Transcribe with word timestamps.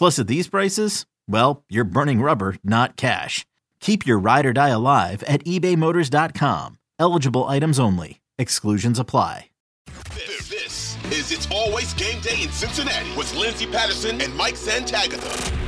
Plus, 0.00 0.18
at 0.18 0.28
these 0.28 0.48
prices, 0.48 1.04
well, 1.28 1.62
you're 1.68 1.84
burning 1.84 2.22
rubber, 2.22 2.56
not 2.64 2.96
cash. 2.96 3.44
Keep 3.80 4.06
your 4.06 4.18
ride 4.18 4.46
or 4.46 4.54
die 4.54 4.70
alive 4.70 5.22
at 5.24 5.44
ebaymotors.com. 5.44 6.78
Eligible 6.98 7.44
items 7.44 7.78
only. 7.78 8.22
Exclusions 8.38 8.98
apply. 8.98 9.50
This, 10.14 10.48
this 10.48 10.96
is 11.12 11.32
It's 11.32 11.50
Always 11.50 11.92
Game 11.92 12.18
Day 12.22 12.40
in 12.40 12.48
Cincinnati 12.48 13.14
with 13.14 13.34
Lindsay 13.34 13.66
Patterson 13.66 14.22
and 14.22 14.34
Mike 14.34 14.54
Santagata. 14.54 15.59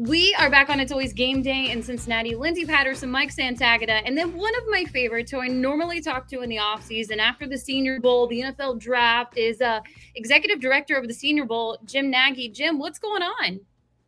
We 0.00 0.34
are 0.38 0.48
back 0.48 0.70
on 0.70 0.80
It's 0.80 0.92
Always 0.92 1.12
Game 1.12 1.42
Day 1.42 1.70
in 1.70 1.82
Cincinnati. 1.82 2.34
Lindsay 2.34 2.64
Patterson, 2.64 3.10
Mike 3.10 3.30
Santagata, 3.30 4.00
and 4.06 4.16
then 4.16 4.34
one 4.34 4.56
of 4.56 4.62
my 4.70 4.84
favorites 4.84 5.30
who 5.30 5.40
I 5.40 5.48
normally 5.48 6.00
talk 6.00 6.26
to 6.28 6.40
in 6.40 6.48
the 6.48 6.56
offseason 6.56 7.18
after 7.18 7.46
the 7.46 7.58
Senior 7.58 8.00
Bowl, 8.00 8.26
the 8.26 8.40
NFL 8.40 8.80
draft, 8.80 9.36
is 9.36 9.60
uh, 9.60 9.80
Executive 10.14 10.58
Director 10.58 10.96
of 10.96 11.06
the 11.06 11.12
Senior 11.12 11.44
Bowl, 11.44 11.76
Jim 11.84 12.10
Nagy. 12.10 12.48
Jim, 12.48 12.78
what's 12.78 12.98
going 12.98 13.20
on? 13.20 13.60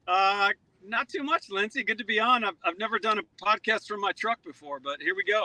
Uh, 0.08 0.48
not 0.82 1.10
too 1.10 1.22
much, 1.22 1.50
Lindsay. 1.50 1.84
Good 1.84 1.98
to 1.98 2.06
be 2.06 2.18
on. 2.18 2.42
I've, 2.42 2.56
I've 2.64 2.78
never 2.78 2.98
done 2.98 3.18
a 3.18 3.44
podcast 3.44 3.86
from 3.86 4.00
my 4.00 4.12
truck 4.12 4.42
before, 4.42 4.80
but 4.80 5.02
here 5.02 5.14
we 5.14 5.24
go. 5.24 5.44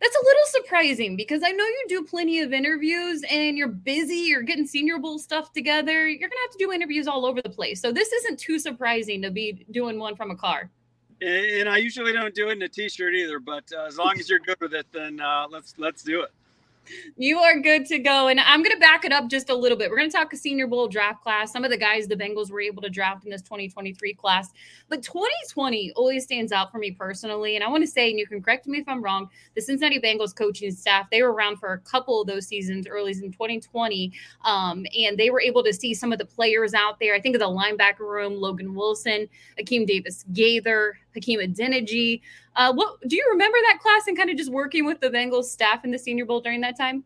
That's 0.00 0.14
a 0.14 0.24
little 0.24 0.42
surprising 0.46 1.16
because 1.16 1.42
I 1.44 1.50
know 1.50 1.64
you 1.64 1.84
do 1.88 2.04
plenty 2.04 2.40
of 2.40 2.52
interviews 2.52 3.24
and 3.28 3.58
you're 3.58 3.66
busy, 3.66 4.14
you're 4.14 4.42
getting 4.42 4.66
Senior 4.66 4.98
Bowl 4.98 5.18
stuff 5.18 5.52
together. 5.52 6.06
You're 6.06 6.20
going 6.20 6.30
to 6.30 6.36
have 6.42 6.52
to 6.52 6.58
do 6.58 6.72
interviews 6.72 7.08
all 7.08 7.26
over 7.26 7.42
the 7.42 7.50
place. 7.50 7.80
So 7.80 7.90
this 7.92 8.12
isn't 8.12 8.38
too 8.38 8.60
surprising 8.60 9.22
to 9.22 9.30
be 9.30 9.66
doing 9.72 9.98
one 9.98 10.14
from 10.14 10.30
a 10.30 10.36
car. 10.36 10.70
And 11.20 11.68
I 11.68 11.78
usually 11.78 12.12
don't 12.12 12.32
do 12.32 12.48
it 12.48 12.52
in 12.52 12.62
a 12.62 12.68
t-shirt 12.68 13.12
either, 13.12 13.40
but 13.40 13.64
uh, 13.76 13.86
as 13.86 13.98
long 13.98 14.14
as 14.20 14.30
you're 14.30 14.38
good 14.38 14.60
with 14.60 14.72
it, 14.72 14.86
then 14.92 15.20
uh, 15.20 15.46
let's 15.50 15.74
let's 15.76 16.04
do 16.04 16.22
it. 16.22 16.30
You 17.16 17.38
are 17.38 17.58
good 17.60 17.86
to 17.86 17.98
go. 17.98 18.28
And 18.28 18.40
I'm 18.40 18.62
going 18.62 18.74
to 18.74 18.80
back 18.80 19.04
it 19.04 19.12
up 19.12 19.28
just 19.28 19.50
a 19.50 19.54
little 19.54 19.76
bit. 19.76 19.90
We're 19.90 19.96
going 19.96 20.10
to 20.10 20.16
talk 20.16 20.32
a 20.32 20.36
Senior 20.36 20.66
Bowl 20.66 20.88
draft 20.88 21.22
class. 21.22 21.52
Some 21.52 21.64
of 21.64 21.70
the 21.70 21.76
guys 21.76 22.06
the 22.06 22.16
Bengals 22.16 22.50
were 22.50 22.60
able 22.60 22.82
to 22.82 22.90
draft 22.90 23.24
in 23.24 23.30
this 23.30 23.42
2023 23.42 24.14
class. 24.14 24.50
But 24.88 25.02
2020 25.02 25.92
always 25.96 26.24
stands 26.24 26.52
out 26.52 26.70
for 26.72 26.78
me 26.78 26.90
personally. 26.92 27.56
And 27.56 27.64
I 27.64 27.68
want 27.68 27.82
to 27.82 27.90
say, 27.90 28.10
and 28.10 28.18
you 28.18 28.26
can 28.26 28.42
correct 28.42 28.66
me 28.66 28.78
if 28.78 28.88
I'm 28.88 29.02
wrong, 29.02 29.28
the 29.54 29.60
Cincinnati 29.60 30.00
Bengals 30.00 30.34
coaching 30.34 30.70
staff, 30.70 31.08
they 31.10 31.22
were 31.22 31.32
around 31.32 31.58
for 31.58 31.72
a 31.72 31.78
couple 31.78 32.20
of 32.20 32.26
those 32.26 32.46
seasons 32.46 32.86
early 32.86 33.12
in 33.12 33.32
2020. 33.32 34.12
Um, 34.44 34.86
and 34.96 35.18
they 35.18 35.30
were 35.30 35.40
able 35.40 35.62
to 35.64 35.72
see 35.72 35.94
some 35.94 36.12
of 36.12 36.18
the 36.18 36.26
players 36.26 36.74
out 36.74 36.98
there. 37.00 37.14
I 37.14 37.20
think 37.20 37.34
of 37.34 37.40
the 37.40 37.46
linebacker 37.46 38.00
room, 38.00 38.34
Logan 38.34 38.74
Wilson, 38.74 39.28
Akeem 39.58 39.86
Davis 39.86 40.24
Gaither, 40.32 40.98
Hakeem 41.18 41.40
Adeniji. 41.40 42.20
Uh, 42.56 42.72
what 42.72 43.00
do 43.06 43.16
you 43.16 43.26
remember 43.30 43.58
that 43.68 43.78
class 43.80 44.06
and 44.06 44.16
kind 44.16 44.30
of 44.30 44.36
just 44.36 44.50
working 44.50 44.84
with 44.84 45.00
the 45.00 45.10
Bengals 45.10 45.44
staff 45.44 45.84
in 45.84 45.90
the 45.90 45.98
Senior 45.98 46.24
Bowl 46.24 46.40
during 46.40 46.60
that 46.62 46.76
time? 46.76 47.04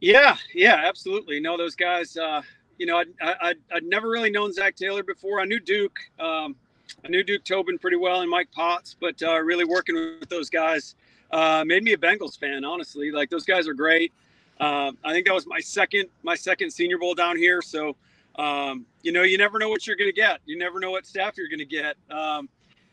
Yeah, 0.00 0.36
yeah, 0.54 0.82
absolutely. 0.84 1.40
No, 1.40 1.56
those 1.56 1.76
guys. 1.76 2.16
Uh, 2.16 2.42
you 2.78 2.86
know, 2.86 2.98
I'd, 2.98 3.06
I'd, 3.20 3.56
I'd, 3.72 3.84
never 3.84 4.08
really 4.08 4.30
known 4.30 4.52
Zac 4.52 4.74
Taylor 4.74 5.04
before. 5.04 5.40
I 5.40 5.44
knew 5.44 5.60
Duke. 5.60 5.96
Um, 6.18 6.56
I 7.04 7.08
knew 7.08 7.22
Duke 7.22 7.44
Tobin 7.44 7.78
pretty 7.78 7.96
well 7.96 8.22
and 8.22 8.30
Mike 8.30 8.50
Potts, 8.50 8.96
but 9.00 9.22
uh, 9.22 9.38
really 9.40 9.64
working 9.64 9.94
with 10.18 10.28
those 10.28 10.50
guys 10.50 10.96
uh, 11.30 11.64
made 11.66 11.84
me 11.84 11.92
a 11.92 11.96
Bengals 11.96 12.38
fan. 12.38 12.64
Honestly, 12.64 13.12
like 13.12 13.30
those 13.30 13.44
guys 13.44 13.68
are 13.68 13.74
great. 13.74 14.12
Uh, 14.60 14.92
I 15.04 15.12
think 15.12 15.26
that 15.26 15.34
was 15.34 15.46
my 15.46 15.60
second 15.60 16.08
my 16.22 16.34
second 16.34 16.70
Senior 16.70 16.98
Bowl 16.98 17.14
down 17.14 17.36
here. 17.36 17.62
So, 17.62 17.96
um, 18.36 18.86
you 19.02 19.12
know, 19.12 19.22
you 19.22 19.38
never 19.38 19.58
know 19.58 19.68
what 19.68 19.86
you're 19.86 19.96
going 19.96 20.10
to 20.10 20.16
get. 20.16 20.40
You 20.44 20.58
never 20.58 20.80
know 20.80 20.90
what 20.90 21.06
staff 21.06 21.36
you're 21.36 21.48
going 21.48 21.58
to 21.58 21.64
get. 21.64 21.96
Um, 22.10 22.48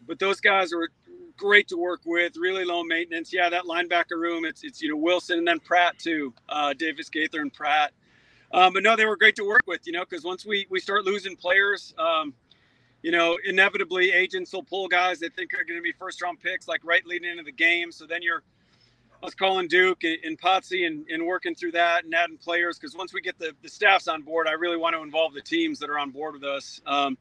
but 0.10 0.20
those 0.20 0.42
guys 0.42 0.74
were 0.74 0.90
great 1.38 1.70
to 1.70 1.78
work 1.78 2.02
with, 2.04 2.36
really 2.36 2.66
low 2.66 2.84
maintenance. 2.84 3.32
Yeah, 3.32 3.50
that 3.50 3.64
linebacker 3.64 4.18
room, 4.18 4.44
it's 4.44 4.64
it's 4.64 4.82
you 4.82 4.90
know 4.90 4.98
Wilson 4.98 5.38
and 5.38 5.48
then 5.48 5.60
Pratt 5.60 5.98
too, 6.00 6.34
uh, 6.50 6.74
Davis 6.74 7.10
Gaither 7.10 7.40
and 7.40 7.54
Pratt. 7.54 7.94
Um, 8.52 8.74
but 8.74 8.82
no, 8.84 8.96
they 8.96 9.06
were 9.06 9.16
great 9.16 9.36
to 9.36 9.46
work 9.46 9.62
with, 9.68 9.86
you 9.86 9.94
know, 9.94 10.04
because 10.04 10.26
once 10.26 10.46
we 10.46 10.66
we 10.70 10.80
start 10.80 11.06
losing 11.06 11.36
players, 11.36 11.94
um, 12.00 12.34
you 13.04 13.12
know, 13.12 13.38
inevitably 13.46 14.12
agents 14.12 14.52
will 14.52 14.64
pull 14.64 14.88
guys 14.88 15.20
they 15.20 15.30
think 15.30 15.54
are 15.54 15.64
going 15.64 15.78
to 15.78 15.84
be 15.84 15.94
first 15.94 16.22
round 16.22 16.40
picks, 16.42 16.68
like 16.68 16.82
right 16.84 17.06
leading 17.06 17.30
into 17.30 17.44
the 17.44 17.52
game. 17.52 17.92
So 17.92 18.06
then 18.08 18.24
you're 18.24 18.44
I 19.22 19.26
was 19.26 19.36
calling 19.36 19.68
Duke 19.68 20.04
and, 20.06 20.40
Potsy 20.40 20.88
and, 20.88 21.06
and 21.10 21.26
working 21.26 21.54
through 21.54 21.74
that 21.74 22.06
and 22.06 22.16
adding 22.16 22.38
players 22.38 22.80
because 22.80 22.96
once 22.96 23.14
we 23.14 23.20
get 23.20 23.38
the, 23.38 23.54
the 23.62 23.68
staffs 23.68 24.08
on 24.08 24.22
board, 24.22 24.48
I 24.48 24.54
really 24.54 24.78
want 24.78 24.96
to 24.96 25.02
involve 25.04 25.34
the 25.34 25.42
teams 25.42 25.78
that 25.80 25.90
are 25.90 26.00
on 26.00 26.12
board 26.12 26.36
with 26.36 26.46
us. 26.46 26.80
Um, 26.86 27.18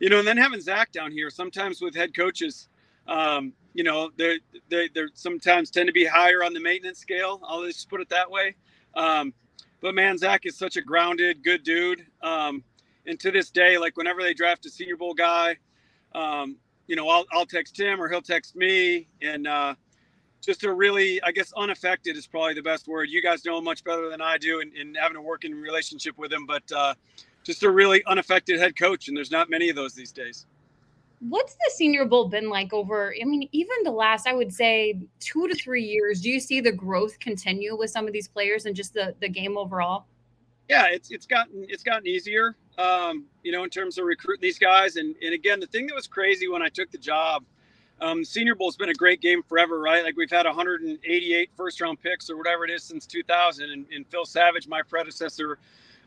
you 0.00 0.08
know, 0.08 0.18
and 0.18 0.26
then 0.26 0.36
having 0.36 0.60
Zac 0.60 0.92
down 0.92 1.12
here, 1.12 1.30
sometimes 1.30 1.80
with 1.80 1.94
head 1.94 2.16
coaches, 2.16 2.68
um, 3.06 3.52
you 3.74 3.84
know, 3.84 4.10
they 4.16 4.40
they 4.68 4.88
they 4.88 5.02
sometimes 5.14 5.70
tend 5.70 5.86
to 5.86 5.92
be 5.92 6.04
higher 6.04 6.42
on 6.42 6.54
the 6.54 6.60
maintenance 6.60 6.98
scale. 6.98 7.40
I'll 7.46 7.64
just 7.64 7.88
put 7.88 8.00
it 8.00 8.08
that 8.08 8.30
way. 8.30 8.56
Um, 8.94 9.32
but 9.80 9.94
man, 9.94 10.18
Zac 10.18 10.46
is 10.46 10.58
such 10.58 10.76
a 10.76 10.82
grounded, 10.82 11.44
good 11.44 11.62
dude. 11.62 12.04
Um, 12.22 12.64
and 13.06 13.20
to 13.20 13.30
this 13.30 13.50
day, 13.50 13.78
like 13.78 13.96
whenever 13.96 14.22
they 14.22 14.34
draft 14.34 14.66
a 14.66 14.70
Senior 14.70 14.96
Bowl 14.96 15.14
guy, 15.14 15.56
um, 16.14 16.56
you 16.86 16.96
know, 16.96 17.08
I'll 17.08 17.26
I'll 17.32 17.46
text 17.46 17.78
him 17.78 18.00
or 18.00 18.08
he'll 18.08 18.22
text 18.22 18.56
me, 18.56 19.06
and 19.22 19.46
uh, 19.46 19.74
just 20.40 20.64
a 20.64 20.72
really, 20.72 21.22
I 21.22 21.30
guess, 21.32 21.52
unaffected 21.56 22.16
is 22.16 22.26
probably 22.26 22.54
the 22.54 22.62
best 22.62 22.88
word. 22.88 23.08
You 23.10 23.22
guys 23.22 23.44
know 23.44 23.58
him 23.58 23.64
much 23.64 23.84
better 23.84 24.08
than 24.08 24.22
I 24.22 24.38
do, 24.38 24.60
and 24.60 24.96
having 24.98 25.16
a 25.16 25.22
working 25.22 25.52
relationship 25.52 26.16
with 26.18 26.32
him, 26.32 26.46
but. 26.46 26.64
Uh, 26.74 26.94
just 27.42 27.62
a 27.62 27.70
really 27.70 28.04
unaffected 28.06 28.58
head 28.58 28.76
coach, 28.76 29.08
and 29.08 29.16
there's 29.16 29.30
not 29.30 29.50
many 29.50 29.68
of 29.68 29.76
those 29.76 29.94
these 29.94 30.12
days. 30.12 30.46
What's 31.20 31.54
the 31.54 31.70
Senior 31.74 32.06
Bowl 32.06 32.28
been 32.28 32.48
like 32.48 32.72
over? 32.72 33.14
I 33.20 33.24
mean, 33.24 33.48
even 33.52 33.76
the 33.84 33.90
last, 33.90 34.26
I 34.26 34.32
would 34.32 34.52
say, 34.52 34.98
two 35.18 35.46
to 35.48 35.54
three 35.54 35.84
years. 35.84 36.22
Do 36.22 36.30
you 36.30 36.40
see 36.40 36.60
the 36.60 36.72
growth 36.72 37.18
continue 37.18 37.76
with 37.76 37.90
some 37.90 38.06
of 38.06 38.12
these 38.12 38.26
players 38.26 38.64
and 38.64 38.74
just 38.74 38.94
the 38.94 39.14
the 39.20 39.28
game 39.28 39.58
overall? 39.58 40.06
Yeah, 40.68 40.86
it's 40.86 41.10
it's 41.10 41.26
gotten 41.26 41.66
it's 41.68 41.82
gotten 41.82 42.06
easier, 42.06 42.56
um, 42.78 43.26
you 43.42 43.52
know, 43.52 43.64
in 43.64 43.70
terms 43.70 43.98
of 43.98 44.06
recruiting 44.06 44.40
these 44.40 44.58
guys. 44.58 44.96
And 44.96 45.14
and 45.20 45.34
again, 45.34 45.60
the 45.60 45.66
thing 45.66 45.86
that 45.88 45.94
was 45.94 46.06
crazy 46.06 46.48
when 46.48 46.62
I 46.62 46.68
took 46.68 46.90
the 46.90 46.98
job, 46.98 47.44
um, 48.00 48.24
Senior 48.24 48.54
Bowl's 48.54 48.76
been 48.76 48.88
a 48.88 48.94
great 48.94 49.20
game 49.20 49.42
forever, 49.42 49.78
right? 49.78 50.02
Like 50.02 50.16
we've 50.16 50.30
had 50.30 50.46
188 50.46 51.50
first 51.54 51.80
round 51.82 52.00
picks 52.00 52.30
or 52.30 52.38
whatever 52.38 52.64
it 52.64 52.70
is 52.70 52.82
since 52.82 53.04
2000, 53.04 53.70
and, 53.70 53.84
and 53.92 54.06
Phil 54.06 54.24
Savage, 54.24 54.68
my 54.68 54.80
predecessor 54.80 55.58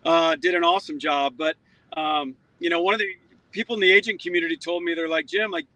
uh, 0.06 0.36
did 0.36 0.56
an 0.56 0.64
awesome 0.64 1.00
job. 1.00 1.36
But 1.38 1.56
um, 1.96 2.36
you 2.60 2.70
know, 2.70 2.82
one 2.82 2.94
of 2.94 3.00
the 3.00 3.10
people 3.52 3.76
in 3.76 3.82
the 3.82 3.92
agent 3.92 4.22
community 4.22 4.58
told 4.58 4.84
me 4.84 4.94
they're 4.94 5.08
like 5.08 5.28
Jim, 5.28 5.52
like 5.52 5.68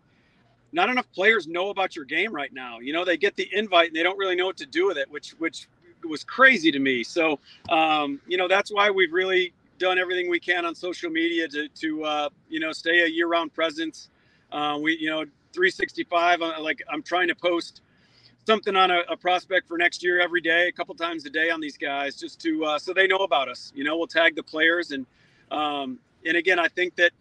not 0.71 0.89
enough 0.89 1.11
players 1.13 1.47
know 1.47 1.69
about 1.69 1.95
your 1.95 2.05
game 2.05 2.33
right 2.33 2.53
now. 2.53 2.79
You 2.79 2.93
know, 2.93 3.05
they 3.05 3.17
get 3.17 3.35
the 3.35 3.47
invite 3.53 3.87
and 3.87 3.95
they 3.95 4.03
don't 4.03 4.17
really 4.17 4.35
know 4.35 4.45
what 4.45 4.57
to 4.57 4.65
do 4.65 4.87
with 4.87 4.97
it, 4.97 5.09
which 5.09 5.31
which 5.39 5.67
was 6.07 6.23
crazy 6.23 6.71
to 6.71 6.79
me. 6.79 7.03
So 7.03 7.39
um, 7.69 8.19
you 8.27 8.37
know, 8.37 8.47
that's 8.47 8.71
why 8.71 8.89
we've 8.89 9.13
really 9.13 9.53
done 9.79 9.99
everything 9.99 10.29
we 10.29 10.39
can 10.39 10.65
on 10.65 10.75
social 10.75 11.09
media 11.09 11.47
to 11.47 11.67
to 11.69 12.03
uh, 12.03 12.29
you 12.49 12.59
know 12.59 12.71
stay 12.71 13.03
a 13.03 13.07
year-round 13.07 13.53
presence. 13.53 14.09
Uh, 14.51 14.77
we 14.81 14.97
you 14.97 15.09
know 15.09 15.25
365. 15.53 16.41
Uh, 16.41 16.53
like 16.61 16.81
I'm 16.91 17.01
trying 17.01 17.27
to 17.27 17.35
post 17.35 17.81
something 18.47 18.77
on 18.77 18.89
a, 18.89 19.01
a, 19.09 19.17
prospect 19.17 19.67
for 19.67 19.77
next 19.77 20.01
year 20.01 20.21
every 20.21 20.39
day, 20.39 20.69
a 20.69 20.71
couple 20.71 20.95
times 20.95 21.25
a 21.25 21.29
day 21.29 21.49
on 21.49 21.59
these 21.59 21.77
guys, 21.77 22.15
just 22.15 22.39
to 22.41 22.63
uh, 22.63 22.79
so 22.79 22.93
they 22.93 23.05
know 23.05 23.17
about 23.17 23.49
us. 23.49 23.73
You 23.75 23.83
know, 23.83 23.97
we'll 23.97 24.07
tag 24.07 24.35
the 24.35 24.41
players 24.41 24.91
and 24.91 25.05
um, 25.51 25.99
and 26.25 26.37
again, 26.37 26.57
I 26.57 26.69
think 26.69 26.95
that 26.95 27.11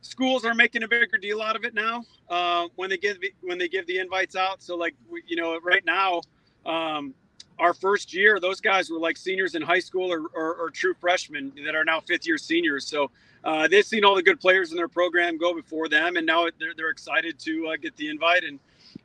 schools 0.00 0.44
are 0.44 0.54
making 0.54 0.82
a 0.82 0.88
bigger 0.88 1.18
deal 1.20 1.42
out 1.42 1.54
of 1.54 1.64
it 1.64 1.74
now 1.74 2.02
uh, 2.30 2.66
when 2.76 2.88
they 2.88 2.96
give 2.96 3.18
when 3.42 3.58
they 3.58 3.68
give 3.68 3.86
the 3.86 3.98
invites 3.98 4.36
out. 4.36 4.62
So 4.62 4.74
like 4.74 4.94
you 5.26 5.36
know, 5.36 5.58
right 5.60 5.84
now. 5.84 6.22
Um, 6.66 7.14
our 7.56 7.72
first 7.72 8.12
year, 8.12 8.40
those 8.40 8.60
guys 8.60 8.90
were 8.90 8.98
like 8.98 9.16
seniors 9.16 9.54
in 9.54 9.62
high 9.62 9.78
school 9.78 10.12
or, 10.12 10.22
or, 10.34 10.56
or 10.56 10.70
true 10.70 10.92
freshmen 10.92 11.52
that 11.64 11.76
are 11.76 11.84
now 11.84 12.00
fifth 12.00 12.26
year 12.26 12.36
seniors. 12.36 12.84
So 12.84 13.12
uh, 13.44 13.68
they've 13.68 13.84
seen 13.84 14.04
all 14.04 14.16
the 14.16 14.24
good 14.24 14.40
players 14.40 14.72
in 14.72 14.76
their 14.76 14.88
program 14.88 15.38
go 15.38 15.54
before 15.54 15.88
them, 15.88 16.16
and 16.16 16.26
now 16.26 16.48
they're, 16.58 16.74
they're 16.76 16.90
excited 16.90 17.38
to 17.40 17.68
uh, 17.68 17.76
get 17.76 17.96
the 17.96 18.08
invite. 18.08 18.42
And 18.42 18.58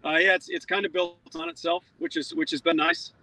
uh, 0.06 0.18
yeah, 0.20 0.36
it's 0.36 0.50
it's 0.50 0.66
kind 0.66 0.86
of 0.86 0.94
built 0.94 1.18
on 1.36 1.50
itself, 1.50 1.84
which 1.98 2.18
is 2.18 2.34
which 2.34 2.52
has 2.52 2.62
been 2.62 2.78
nice. 2.78 3.14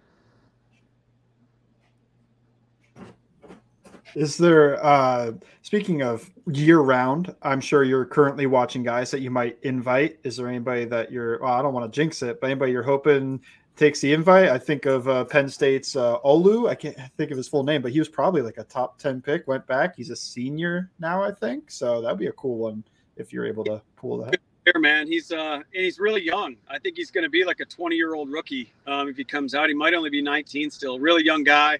Is 4.15 4.37
there 4.37 4.83
uh 4.83 5.33
speaking 5.61 6.01
of 6.01 6.31
year 6.47 6.79
round, 6.79 7.35
I'm 7.43 7.61
sure 7.61 7.83
you're 7.83 8.05
currently 8.05 8.45
watching 8.45 8.83
guys 8.83 9.11
that 9.11 9.21
you 9.21 9.29
might 9.29 9.57
invite. 9.63 10.19
Is 10.23 10.37
there 10.37 10.47
anybody 10.47 10.85
that 10.85 11.11
you're 11.11 11.39
well, 11.41 11.53
I 11.53 11.61
don't 11.61 11.73
want 11.73 11.91
to 11.91 11.95
jinx 11.95 12.21
it, 12.23 12.39
but 12.41 12.49
anybody 12.49 12.71
you're 12.71 12.83
hoping 12.83 13.41
takes 13.75 13.99
the 13.99 14.13
invite? 14.13 14.49
I 14.49 14.57
think 14.57 14.85
of 14.85 15.07
uh, 15.07 15.25
Penn 15.25 15.49
State's 15.49 15.95
uh, 15.95 16.19
Olu. 16.19 16.69
I 16.69 16.75
can't 16.75 16.97
think 17.17 17.31
of 17.31 17.37
his 17.37 17.47
full 17.47 17.63
name, 17.63 17.81
but 17.81 17.91
he 17.91 17.99
was 17.99 18.09
probably 18.09 18.41
like 18.41 18.57
a 18.57 18.63
top 18.63 18.97
10 18.97 19.21
pick, 19.21 19.47
went 19.47 19.67
back. 19.67 19.95
He's 19.95 20.09
a 20.09 20.15
senior 20.15 20.89
now, 20.99 21.21
I 21.21 21.31
think. 21.31 21.69
So 21.69 22.01
that'd 22.01 22.17
be 22.17 22.27
a 22.27 22.31
cool 22.33 22.57
one 22.57 22.83
if 23.17 23.31
you're 23.31 23.45
able 23.45 23.63
to 23.65 23.81
pull 23.95 24.17
that. 24.23 24.37
Here, 24.73 24.81
man, 24.81 25.07
he's 25.07 25.31
uh, 25.31 25.61
and 25.73 25.85
he's 25.85 25.97
really 25.97 26.21
young. 26.21 26.57
I 26.69 26.77
think 26.77 26.97
he's 26.97 27.09
going 27.09 27.23
to 27.23 27.29
be 27.29 27.45
like 27.45 27.61
a 27.61 27.65
20 27.65 27.95
year 27.95 28.15
old 28.15 28.29
rookie 28.29 28.73
um, 28.85 29.07
if 29.07 29.15
he 29.15 29.23
comes 29.23 29.55
out. 29.55 29.69
He 29.69 29.73
might 29.73 29.93
only 29.93 30.09
be 30.09 30.21
19 30.21 30.71
still. 30.71 30.99
Really 30.99 31.23
young 31.23 31.45
guy, 31.45 31.79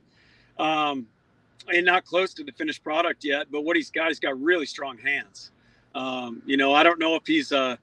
um, 0.57 1.06
and 1.68 1.86
not 1.86 2.06
close 2.06 2.34
to 2.36 2.45
the 2.45 2.54
finished 2.54 2.86
product 2.86 3.25
yet. 3.25 3.48
But 3.51 3.66
what 3.66 3.75
he's 3.75 3.92
got, 3.92 4.07
he's 4.07 4.22
got 4.22 4.39
really 4.42 4.66
strong 4.66 4.98
hands. 4.98 5.51
Um, 5.95 6.42
you 6.45 6.56
know, 6.56 6.74
I 6.74 6.84
don't 6.84 6.98
know 6.98 7.16
if 7.16 7.28
he's 7.28 7.51
uh, 7.51 7.75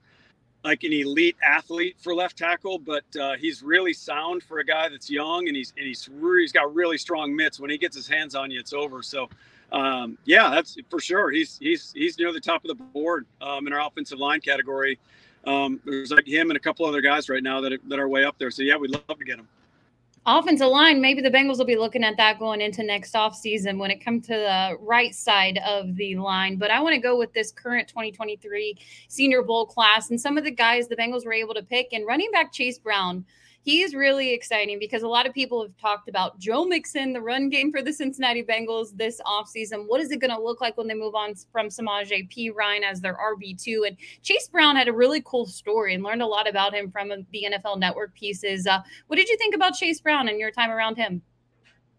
like 0.64 0.82
an 0.82 0.92
elite 0.92 1.36
athlete 1.42 1.96
for 1.98 2.14
left 2.14 2.38
tackle, 2.38 2.78
but 2.78 3.04
uh, 3.20 3.34
he's 3.34 3.62
really 3.62 3.92
sound 3.92 4.42
for 4.42 4.58
a 4.60 4.64
guy 4.64 4.88
that's 4.88 5.10
young, 5.10 5.46
and 5.46 5.56
he's 5.56 5.72
and 5.76 5.86
he's 5.86 6.08
he's 6.38 6.52
got 6.52 6.74
really 6.74 6.98
strong 6.98 7.36
mitts. 7.36 7.60
When 7.60 7.70
he 7.70 7.78
gets 7.78 7.94
his 7.94 8.08
hands 8.08 8.34
on 8.34 8.50
you, 8.50 8.58
it's 8.58 8.72
over. 8.72 9.02
So, 9.02 9.28
um, 9.72 10.16
yeah, 10.24 10.50
that's 10.50 10.76
for 10.88 11.00
sure. 11.00 11.30
He's 11.30 11.58
he's 11.58 11.92
he's 11.94 12.18
near 12.18 12.32
the 12.32 12.40
top 12.40 12.64
of 12.64 12.68
the 12.68 12.82
board 12.82 13.26
um, 13.42 13.66
in 13.66 13.72
our 13.72 13.86
offensive 13.86 14.18
line 14.18 14.40
category. 14.40 14.98
Um, 15.46 15.80
there's 15.84 16.10
like 16.10 16.26
him 16.26 16.50
and 16.50 16.56
a 16.56 16.60
couple 16.60 16.86
other 16.86 17.02
guys 17.02 17.28
right 17.28 17.42
now 17.42 17.60
that 17.60 17.74
are, 17.74 17.78
that 17.88 17.98
are 17.98 18.08
way 18.08 18.24
up 18.24 18.38
there. 18.38 18.50
So 18.50 18.62
yeah, 18.62 18.76
we'd 18.76 18.92
love 18.92 19.18
to 19.18 19.24
get 19.24 19.38
him 19.38 19.48
offensive 20.26 20.68
line, 20.68 21.00
maybe 21.00 21.20
the 21.20 21.30
Bengals 21.30 21.58
will 21.58 21.64
be 21.64 21.76
looking 21.76 22.04
at 22.04 22.16
that 22.16 22.38
going 22.38 22.60
into 22.60 22.82
next 22.82 23.14
offseason 23.14 23.78
when 23.78 23.90
it 23.90 24.02
comes 24.02 24.26
to 24.26 24.34
the 24.34 24.76
right 24.80 25.14
side 25.14 25.58
of 25.66 25.94
the 25.96 26.16
line. 26.16 26.56
But 26.56 26.70
I 26.70 26.80
want 26.80 26.94
to 26.94 27.00
go 27.00 27.18
with 27.18 27.32
this 27.32 27.52
current 27.52 27.88
2023 27.88 28.76
Senior 29.08 29.42
Bowl 29.42 29.66
class 29.66 30.10
and 30.10 30.20
some 30.20 30.38
of 30.38 30.44
the 30.44 30.50
guys 30.50 30.88
the 30.88 30.96
Bengals 30.96 31.24
were 31.26 31.32
able 31.32 31.54
to 31.54 31.62
pick. 31.62 31.92
And 31.92 32.06
running 32.06 32.30
back 32.30 32.52
Chase 32.52 32.78
Brown 32.78 33.24
he's 33.64 33.94
really 33.94 34.32
exciting 34.32 34.78
because 34.78 35.02
a 35.02 35.08
lot 35.08 35.26
of 35.26 35.32
people 35.32 35.62
have 35.62 35.76
talked 35.78 36.08
about 36.08 36.38
Joe 36.38 36.64
Mixon, 36.64 37.14
the 37.14 37.20
run 37.20 37.48
game 37.48 37.72
for 37.72 37.82
the 37.82 37.92
Cincinnati 37.92 38.44
Bengals 38.44 38.96
this 38.96 39.20
offseason. 39.26 39.88
What 39.88 40.00
is 40.00 40.10
it 40.10 40.20
going 40.20 40.30
to 40.30 40.40
look 40.40 40.60
like 40.60 40.76
when 40.76 40.86
they 40.86 40.94
move 40.94 41.14
on 41.14 41.34
from 41.50 41.68
Samaje 41.68 42.28
Perine 42.30 42.82
as 42.82 43.00
their 43.00 43.16
RB2? 43.16 43.88
And 43.88 43.96
Chase 44.22 44.48
Brown 44.48 44.76
had 44.76 44.86
a 44.86 44.92
really 44.92 45.22
cool 45.24 45.46
story 45.46 45.94
and 45.94 46.04
learned 46.04 46.22
a 46.22 46.26
lot 46.26 46.48
about 46.48 46.74
him 46.74 46.90
from 46.90 47.08
the 47.08 47.46
NFL 47.50 47.78
Network 47.78 48.14
pieces. 48.14 48.66
Uh, 48.66 48.80
what 49.06 49.16
did 49.16 49.28
you 49.28 49.38
think 49.38 49.54
about 49.54 49.74
Chase 49.74 50.00
Brown 50.00 50.28
and 50.28 50.38
your 50.38 50.50
time 50.50 50.70
around 50.70 50.96
him? 50.96 51.22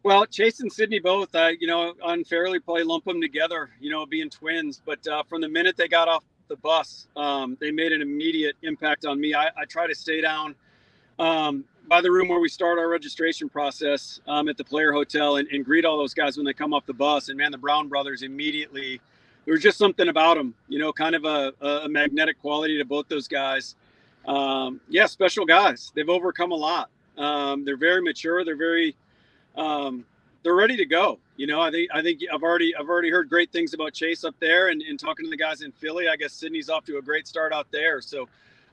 Well, 0.03 0.27
Chase 0.27 0.59
and 0.59 0.71
Sydney 0.71 0.99
both, 0.99 1.33
uh, 1.33 1.49
you 1.59 1.65
know, 1.65 1.95
unfairly 2.05 2.59
probably 2.59 2.83
lump 2.83 3.05
them 3.05 3.19
together, 3.19 3.71
you 3.79 3.89
know, 3.89 4.05
being 4.05 4.29
twins. 4.29 4.79
But 4.85 5.05
uh, 5.07 5.23
from 5.23 5.41
the 5.41 5.49
minute 5.49 5.77
they 5.77 5.87
got 5.87 6.07
off 6.07 6.23
the 6.47 6.57
bus, 6.57 7.07
um, 7.15 7.57
they 7.59 7.71
made 7.71 7.91
an 7.91 8.03
immediate 8.03 8.55
impact 8.61 9.05
on 9.05 9.19
me. 9.19 9.33
I, 9.33 9.47
I 9.57 9.65
try 9.67 9.87
to 9.87 9.95
stay 9.95 10.21
down 10.21 10.53
um, 11.19 11.63
by 11.87 12.01
the 12.01 12.11
room 12.11 12.27
where 12.27 12.39
we 12.39 12.49
start 12.49 12.79
our 12.79 12.89
registration 12.89 13.47
process 13.47 14.19
um, 14.27 14.49
at 14.49 14.57
the 14.57 14.63
player 14.63 14.91
hotel 14.91 15.37
and, 15.37 15.47
and, 15.49 15.63
greet 15.63 15.85
all 15.85 15.97
those 15.97 16.13
guys 16.13 16.35
when 16.35 16.45
they 16.45 16.53
come 16.53 16.73
off 16.73 16.85
the 16.85 16.93
bus. 16.93 17.29
And 17.29 17.37
man, 17.37 17.51
the 17.51 17.57
Brown 17.57 17.87
brothers 17.87 18.23
immediately, 18.23 18.99
there 19.45 19.53
was 19.53 19.61
just 19.61 19.77
something 19.77 20.09
about 20.09 20.35
them, 20.35 20.53
you 20.67 20.79
know, 20.79 20.91
kind 20.91 21.15
of 21.15 21.25
a, 21.25 21.53
a 21.61 21.87
magnetic 21.87 22.39
quality 22.41 22.77
to 22.77 22.85
both 22.85 23.07
those 23.07 23.27
guys. 23.27 23.75
Um, 24.27 24.81
yeah, 24.89 25.05
special 25.05 25.45
guys. 25.45 25.91
They've 25.95 26.09
overcome 26.09 26.51
a 26.51 26.55
lot. 26.55 26.89
Um, 27.17 27.63
they're 27.63 27.77
very 27.77 28.01
mature. 28.01 28.43
They're 28.43 28.57
very, 28.57 28.95
um, 29.55 30.03
they're 30.43 30.55
ready 30.55 30.75
to 30.77 30.85
go. 30.85 31.19
You 31.37 31.47
know, 31.47 31.61
I 31.61 31.69
think 31.69 31.89
I 31.93 32.01
think 32.01 32.21
I've 32.33 32.43
already 32.43 32.73
I've 32.75 32.87
already 32.87 33.09
heard 33.09 33.29
great 33.29 33.51
things 33.51 33.73
about 33.73 33.93
Chase 33.93 34.23
up 34.23 34.35
there, 34.39 34.69
and, 34.69 34.81
and 34.81 34.99
talking 34.99 35.25
to 35.25 35.29
the 35.29 35.37
guys 35.37 35.61
in 35.61 35.71
Philly. 35.71 36.07
I 36.07 36.15
guess 36.15 36.33
Sydney's 36.33 36.69
off 36.69 36.85
to 36.85 36.97
a 36.97 37.01
great 37.01 37.27
start 37.27 37.51
out 37.51 37.67
there. 37.71 37.99
So 37.99 38.27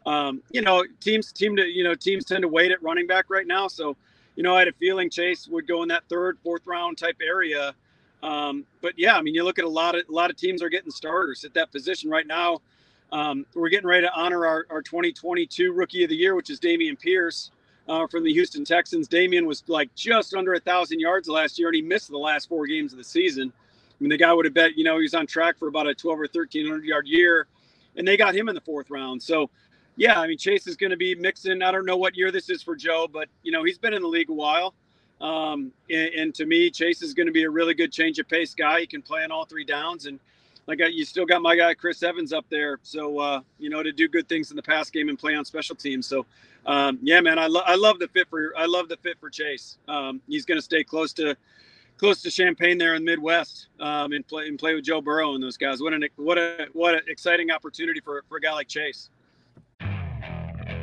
um, 0.07 0.43
you 0.51 0.63
know, 0.63 0.85
teams 1.01 1.33
team 1.33 1.57
to 1.57 1.67
you 1.67 1.85
know 1.85 1.95
teams 1.95 2.25
tend 2.25 2.43
to 2.43 2.49
wait 2.49 2.73
at 2.73 2.83
running 2.83 3.07
back 3.07 3.27
right 3.29 3.47
now. 3.47 3.69
So, 3.69 3.97
you 4.37 4.43
know, 4.43 4.55
I 4.57 4.61
had 4.61 4.69
a 4.69 4.73
feeling 4.73 5.11
Chase 5.11 5.47
would 5.49 5.67
go 5.67 5.83
in 5.83 5.89
that 5.89 6.05
third, 6.09 6.39
fourth 6.43 6.67
round 6.67 6.99
type 6.99 7.17
area. 7.25 7.75
Um, 8.23 8.65
but 8.81 8.95
yeah, 8.97 9.17
I 9.17 9.23
mean, 9.23 9.35
you 9.35 9.45
look 9.45 9.59
at 9.59 9.65
a 9.65 9.69
lot 9.69 9.95
of 9.95 10.09
a 10.09 10.13
lot 10.13 10.31
of 10.31 10.37
teams 10.37 10.63
are 10.63 10.69
getting 10.69 10.91
starters 10.91 11.45
at 11.45 11.55
that 11.55 11.73
position 11.73 12.11
right 12.11 12.27
now. 12.27 12.61
Um, 13.13 13.45
we're 13.55 13.69
getting 13.69 13.87
ready 13.87 14.07
to 14.07 14.13
honor 14.15 14.47
our, 14.47 14.67
our 14.71 14.81
2022 14.81 15.73
Rookie 15.73 16.05
of 16.05 16.09
the 16.09 16.17
Year, 16.17 16.35
which 16.35 16.49
is 16.49 16.59
Dameon 16.59 16.99
Pierce 16.99 17.51
uh, 17.87 18.07
from 18.07 18.25
the 18.25 18.33
Houston 18.33 18.65
Texans. 18.65 19.07
Dameon 19.07 19.45
was 19.45 19.63
like 19.67 19.95
just 19.95 20.35
under 20.35 20.55
a 20.55 20.61
thousand 20.61 20.99
yards 20.99 21.29
last 21.29 21.59
year, 21.59 21.69
and 21.69 21.75
he 21.75 21.83
missed 21.83 22.09
the 22.09 22.17
last 22.17 22.49
four 22.49 22.67
games 22.67 22.93
of 22.93 22.99
the 22.99 23.05
season. 23.05 23.53
I 23.55 23.95
mean, 24.01 24.09
the 24.09 24.17
guy 24.17 24.33
would 24.33 24.47
have 24.47 24.55
bet, 24.55 24.77
you 24.77 24.85
know, 24.85 24.99
he's 24.99 25.15
on 25.15 25.27
track 25.27 25.59
for 25.59 25.69
about 25.69 25.87
a 25.87 25.95
12 25.95 26.19
or 26.19 26.23
1300 26.23 26.85
yard 26.85 27.07
year, 27.07 27.47
and 27.97 28.09
they 28.09 28.17
got 28.17 28.35
him 28.35 28.49
in 28.49 28.55
the 28.55 28.61
fourth 28.63 28.91
round. 28.91 29.23
So 29.23 29.51
yeah, 29.97 30.21
I 30.21 30.27
mean 30.27 30.39
Chase 30.39 30.67
is 30.67 30.77
going 30.77 30.91
to 30.91 30.97
be 30.97 31.15
mixing. 31.15 31.63
I 31.63 31.71
don't 31.71 31.87
know 31.87 31.97
what 31.97 32.17
year 32.17 32.31
this 32.31 32.49
is 32.51 32.63
for 32.63 32.75
Joe, 32.75 33.09
but 33.11 33.29
you 33.43 33.53
know 33.53 33.65
he's 33.65 33.79
been 33.79 33.95
in 33.95 34.03
the 34.03 34.09
league 34.09 34.31
a 34.31 34.35
while. 34.35 34.75
Um, 35.21 35.71
and, 35.89 36.15
and, 36.15 36.35
to 36.35 36.47
me, 36.47 36.69
Chase 36.69 37.01
is 37.01 37.15
going 37.15 37.29
to 37.29 37.33
be 37.33 37.45
a 37.45 37.51
really 37.51 37.75
good 37.75 37.93
change 37.93 38.19
of 38.19 38.29
pace 38.29 38.55
guy. 38.55 38.81
He 38.81 38.89
can 38.89 39.03
play 39.03 39.23
on 39.23 39.31
all 39.31 39.45
three 39.45 39.65
downs, 39.65 40.07
and 40.07 40.19
like 40.67 40.81
you 40.91 41.05
still 41.05 41.27
got 41.27 41.43
my 41.43 41.55
guy 41.55 41.75
Chris 41.75 42.03
Evans 42.03 42.33
up 42.33 42.45
there. 42.49 42.81
So 42.83 43.19
uh, 43.19 43.41
you 43.59 43.71
know 43.71 43.83
to 43.83 43.93
do 43.93 44.09
good 44.09 44.29
things 44.29 44.51
in 44.51 44.57
the 44.57 44.63
pass 44.63 44.91
game 44.91 45.09
and 45.09 45.19
play 45.19 45.35
on 45.35 45.45
special 45.45 45.77
teams. 45.77 46.07
So 46.07 46.27
um, 46.67 46.99
yeah, 47.03 47.21
man, 47.21 47.39
I, 47.39 47.47
lo- 47.47 47.63
I 47.65 47.75
love 47.75 47.99
the 47.99 48.09
fit 48.09 48.29
for 48.29 48.53
I 48.57 48.67
love 48.67 48.89
the 48.89 48.97
fit 48.97 49.19
for 49.21 49.31
Chase. 49.31 49.79
Um, 49.89 50.21
he's 50.29 50.45
going 50.45 50.59
to 50.59 50.63
stay 50.63 50.83
close 50.85 51.13
to 51.15 51.37
close 51.99 52.23
to 52.23 52.31
Champaign 52.31 52.79
there 52.79 52.95
in 52.95 53.05
the 53.05 53.11
Midwest 53.13 53.69
um, 53.81 54.13
and 54.13 54.27
play 54.27 54.49
and 54.49 54.59
play 54.59 54.75
with 54.75 54.85
Joe 54.85 55.01
Burrow 55.01 55.35
and 55.35 55.43
those 55.43 55.57
guys. 55.57 55.81
What 55.81 55.93
an 55.93 56.05
what 56.17 56.39
a 56.39 56.69
what 56.73 56.95
an 56.95 57.03
exciting 57.09 57.51
opportunity 57.51 58.01
for 58.01 58.25
for 58.29 58.39
a 58.39 58.41
guy 58.41 58.53
like 58.53 58.69
Chase. 58.69 59.11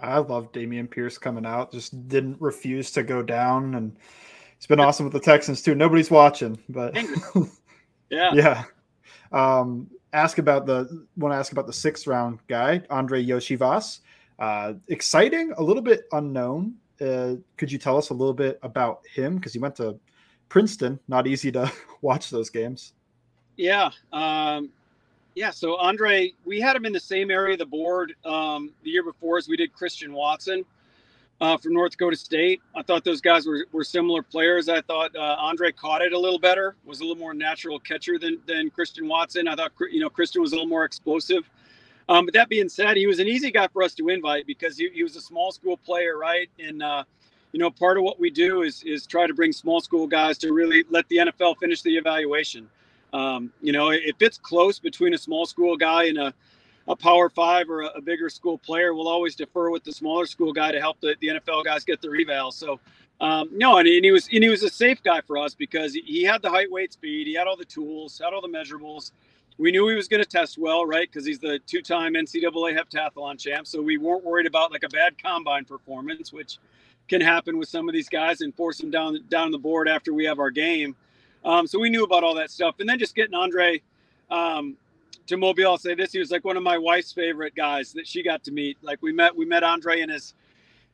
I 0.00 0.18
love 0.18 0.52
Dameon 0.52 0.90
Pierce 0.90 1.18
coming 1.18 1.46
out. 1.46 1.72
Just 1.72 2.08
didn't 2.08 2.40
refuse 2.40 2.90
to 2.92 3.02
go 3.02 3.22
down, 3.22 3.74
and 3.74 3.96
it's 4.56 4.66
been 4.66 4.80
awesome 4.80 5.04
with 5.04 5.12
the 5.12 5.20
Texans 5.20 5.62
too. 5.62 5.74
Nobody's 5.74 6.10
watching, 6.10 6.58
but 6.68 6.96
yeah, 8.10 8.32
yeah. 8.32 8.64
Um, 9.32 9.90
ask 10.12 10.38
about 10.38 10.66
the 10.66 11.06
want 11.16 11.32
to 11.32 11.36
ask 11.36 11.52
about 11.52 11.66
the 11.66 11.72
sixth 11.72 12.06
round 12.06 12.38
guy, 12.48 12.82
Andrei 12.90 13.24
Iosivas. 13.24 14.00
Uh, 14.38 14.74
exciting, 14.88 15.52
a 15.58 15.62
little 15.62 15.82
bit 15.82 16.04
unknown. 16.12 16.74
Uh, 17.00 17.34
could 17.56 17.70
you 17.70 17.78
tell 17.78 17.96
us 17.96 18.10
a 18.10 18.14
little 18.14 18.34
bit 18.34 18.58
about 18.62 19.00
him? 19.12 19.36
Because 19.36 19.52
he 19.52 19.58
went 19.58 19.76
to 19.76 19.98
Princeton. 20.48 20.98
Not 21.08 21.26
easy 21.26 21.52
to 21.52 21.70
watch 22.00 22.30
those 22.30 22.50
games. 22.50 22.94
Yeah, 23.56 23.90
um, 24.12 24.70
yeah, 25.34 25.50
so 25.50 25.80
Andrei, 25.80 26.32
we 26.44 26.60
had 26.60 26.76
him 26.76 26.84
in 26.84 26.92
the 26.92 27.00
same 27.00 27.30
area 27.30 27.54
of 27.54 27.58
the 27.58 27.66
board 27.66 28.14
um, 28.24 28.70
the 28.84 28.90
year 28.90 29.02
before 29.02 29.38
as 29.38 29.48
we 29.48 29.56
did 29.56 29.72
Christian 29.72 30.12
Watson 30.12 30.64
uh, 31.40 31.56
from 31.56 31.72
North 31.72 31.92
Dakota 31.92 32.16
State. 32.16 32.60
I 32.74 32.82
thought 32.82 33.04
those 33.04 33.20
guys 33.20 33.46
were, 33.46 33.66
were 33.72 33.84
similar 33.84 34.22
players. 34.22 34.68
I 34.68 34.80
thought 34.82 35.14
uh, 35.16 35.36
Andrei 35.40 35.72
caught 35.72 36.02
it 36.02 36.12
a 36.12 36.18
little 36.18 36.38
better, 36.38 36.76
was 36.84 37.00
a 37.00 37.04
little 37.04 37.16
more 37.16 37.34
natural 37.34 37.78
catcher 37.80 38.18
than, 38.18 38.38
than 38.46 38.70
Christian 38.70 39.08
Watson. 39.08 39.48
I 39.48 39.56
thought, 39.56 39.72
you 39.90 40.00
know, 40.00 40.10
Christian 40.10 40.42
was 40.42 40.52
a 40.52 40.54
little 40.54 40.68
more 40.68 40.84
explosive. 40.84 41.48
Um, 42.08 42.26
but 42.26 42.34
that 42.34 42.48
being 42.48 42.68
said, 42.68 42.96
he 42.96 43.06
was 43.06 43.18
an 43.18 43.28
easy 43.28 43.50
guy 43.50 43.68
for 43.68 43.82
us 43.82 43.94
to 43.94 44.08
invite 44.08 44.46
because 44.46 44.76
he, 44.76 44.90
he 44.92 45.02
was 45.02 45.16
a 45.16 45.20
small 45.20 45.50
school 45.50 45.76
player, 45.78 46.18
right? 46.18 46.50
And 46.58 46.82
uh, 46.82 47.04
you 47.52 47.58
know, 47.58 47.70
part 47.70 47.96
of 47.96 48.04
what 48.04 48.18
we 48.18 48.30
do 48.30 48.62
is 48.62 48.82
is 48.82 49.06
try 49.06 49.26
to 49.26 49.34
bring 49.34 49.52
small 49.52 49.80
school 49.80 50.06
guys 50.06 50.36
to 50.38 50.52
really 50.52 50.84
let 50.90 51.08
the 51.08 51.18
NFL 51.18 51.58
finish 51.58 51.82
the 51.82 51.96
evaluation. 51.96 52.68
Um, 53.12 53.52
you 53.60 53.72
know, 53.72 53.90
if 53.90 54.16
it's 54.20 54.38
close 54.38 54.78
between 54.78 55.14
a 55.14 55.18
small 55.18 55.44
school 55.44 55.76
guy 55.76 56.04
and 56.04 56.18
a, 56.18 56.34
a 56.88 56.96
power 56.96 57.28
five 57.28 57.68
or 57.68 57.82
a, 57.82 57.86
a, 57.88 58.00
bigger 58.00 58.30
school 58.30 58.56
player, 58.58 58.94
we'll 58.94 59.08
always 59.08 59.34
defer 59.34 59.70
with 59.70 59.84
the 59.84 59.92
smaller 59.92 60.24
school 60.26 60.52
guy 60.52 60.72
to 60.72 60.80
help 60.80 60.98
the, 61.00 61.14
the 61.20 61.28
NFL 61.28 61.64
guys 61.64 61.84
get 61.84 62.00
their 62.00 62.16
eval. 62.16 62.52
So, 62.52 62.80
um, 63.20 63.50
no, 63.52 63.76
and, 63.76 63.86
and, 63.86 64.04
he 64.04 64.10
was 64.10 64.28
and 64.32 64.42
he 64.42 64.48
was 64.48 64.62
a 64.62 64.70
safe 64.70 65.02
guy 65.02 65.20
for 65.20 65.36
us 65.36 65.54
because 65.54 65.94
he 65.94 66.22
had 66.22 66.42
the 66.42 66.50
height, 66.50 66.70
weight, 66.70 66.94
speed, 66.94 67.26
he 67.26 67.34
had 67.34 67.46
all 67.46 67.56
the 67.56 67.64
tools, 67.64 68.20
had 68.22 68.32
all 68.32 68.40
the 68.40 68.48
measurables. 68.48 69.12
We 69.58 69.70
knew 69.70 69.86
he 69.88 69.94
was 69.94 70.08
going 70.08 70.22
to 70.22 70.28
test 70.28 70.56
well, 70.56 70.86
right? 70.86 71.08
Because 71.08 71.26
he's 71.26 71.38
the 71.38 71.60
two-time 71.66 72.14
NCAA 72.14 72.76
heptathlon 72.76 73.38
champ. 73.38 73.66
So 73.66 73.82
we 73.82 73.98
weren't 73.98 74.24
worried 74.24 74.46
about 74.46 74.72
like 74.72 74.82
a 74.82 74.88
bad 74.88 75.22
combine 75.22 75.66
performance, 75.66 76.32
which 76.32 76.58
can 77.08 77.20
happen 77.20 77.58
with 77.58 77.68
some 77.68 77.88
of 77.88 77.92
these 77.92 78.08
guys 78.08 78.40
and 78.40 78.54
force 78.54 78.78
them 78.78 78.90
down 78.90 79.18
down 79.28 79.50
the 79.50 79.58
board 79.58 79.88
after 79.88 80.14
we 80.14 80.24
have 80.24 80.38
our 80.38 80.50
game. 80.50 80.96
Um, 81.44 81.66
so 81.66 81.78
we 81.78 81.90
knew 81.90 82.04
about 82.04 82.24
all 82.24 82.34
that 82.34 82.50
stuff, 82.50 82.76
and 82.80 82.88
then 82.88 82.98
just 82.98 83.14
getting 83.14 83.34
Andrei 83.34 83.82
um, 84.30 84.76
to 85.26 85.36
Mobile. 85.36 85.66
I'll 85.66 85.78
say 85.78 85.94
this: 85.94 86.12
he 86.12 86.18
was 86.18 86.30
like 86.30 86.44
one 86.44 86.56
of 86.56 86.62
my 86.62 86.78
wife's 86.78 87.12
favorite 87.12 87.54
guys 87.54 87.92
that 87.94 88.06
she 88.06 88.22
got 88.22 88.44
to 88.44 88.52
meet. 88.52 88.78
Like 88.82 89.02
we 89.02 89.12
met, 89.12 89.36
we 89.36 89.44
met 89.44 89.62
Andrei 89.62 90.02
and 90.02 90.10
his 90.10 90.34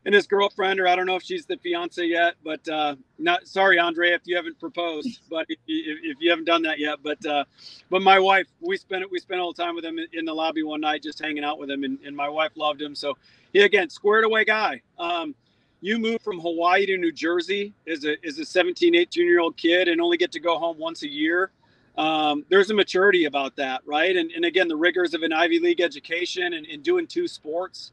and 0.04 0.14
his 0.14 0.26
girlfriend, 0.26 0.80
or 0.80 0.88
I 0.88 0.96
don't 0.96 1.06
know 1.06 1.16
if 1.16 1.22
she's 1.22 1.44
the 1.44 1.56
fiance 1.58 2.02
yet, 2.04 2.34
but 2.42 2.66
uh, 2.68 2.96
not 3.18 3.46
sorry, 3.46 3.78
Andrei, 3.78 4.12
if 4.14 4.22
you 4.24 4.36
haven't 4.36 4.58
proposed, 4.58 5.20
but 5.30 5.44
if, 5.48 5.58
if 5.66 6.16
you 6.20 6.30
haven't 6.30 6.46
done 6.46 6.62
that 6.62 6.78
yet, 6.78 6.98
but 7.02 7.24
uh, 7.26 7.44
but 7.90 8.02
my 8.02 8.18
wife, 8.18 8.46
we 8.60 8.76
spent 8.76 9.02
it, 9.02 9.10
we 9.10 9.18
spent 9.18 9.40
all 9.40 9.52
the 9.52 9.62
time 9.62 9.74
with 9.74 9.84
him 9.84 9.98
in 10.12 10.24
the 10.24 10.34
lobby 10.34 10.62
one 10.62 10.80
night, 10.80 11.02
just 11.02 11.20
hanging 11.20 11.44
out 11.44 11.58
with 11.58 11.70
him, 11.70 11.84
and, 11.84 11.98
and 12.06 12.16
my 12.16 12.28
wife 12.28 12.52
loved 12.56 12.80
him. 12.80 12.94
So 12.94 13.18
he 13.52 13.60
again, 13.60 13.90
squared 13.90 14.24
away 14.24 14.44
guy. 14.44 14.82
Um, 14.98 15.34
you 15.80 15.98
move 15.98 16.20
from 16.22 16.40
Hawaii 16.40 16.86
to 16.86 16.96
New 16.96 17.12
Jersey 17.12 17.72
as 17.86 18.04
a, 18.04 18.16
as 18.26 18.38
a 18.38 18.44
17, 18.44 18.94
18 18.94 19.26
year 19.26 19.40
old 19.40 19.56
kid 19.56 19.88
and 19.88 20.00
only 20.00 20.16
get 20.16 20.32
to 20.32 20.40
go 20.40 20.58
home 20.58 20.78
once 20.78 21.02
a 21.02 21.08
year. 21.08 21.50
Um, 21.96 22.44
there's 22.48 22.70
a 22.70 22.74
maturity 22.74 23.24
about 23.24 23.56
that, 23.56 23.82
right? 23.84 24.16
And, 24.16 24.30
and 24.30 24.44
again, 24.44 24.68
the 24.68 24.76
rigors 24.76 25.14
of 25.14 25.22
an 25.22 25.32
Ivy 25.32 25.58
League 25.58 25.80
education 25.80 26.54
and, 26.54 26.66
and 26.66 26.82
doing 26.82 27.06
two 27.06 27.26
sports. 27.26 27.92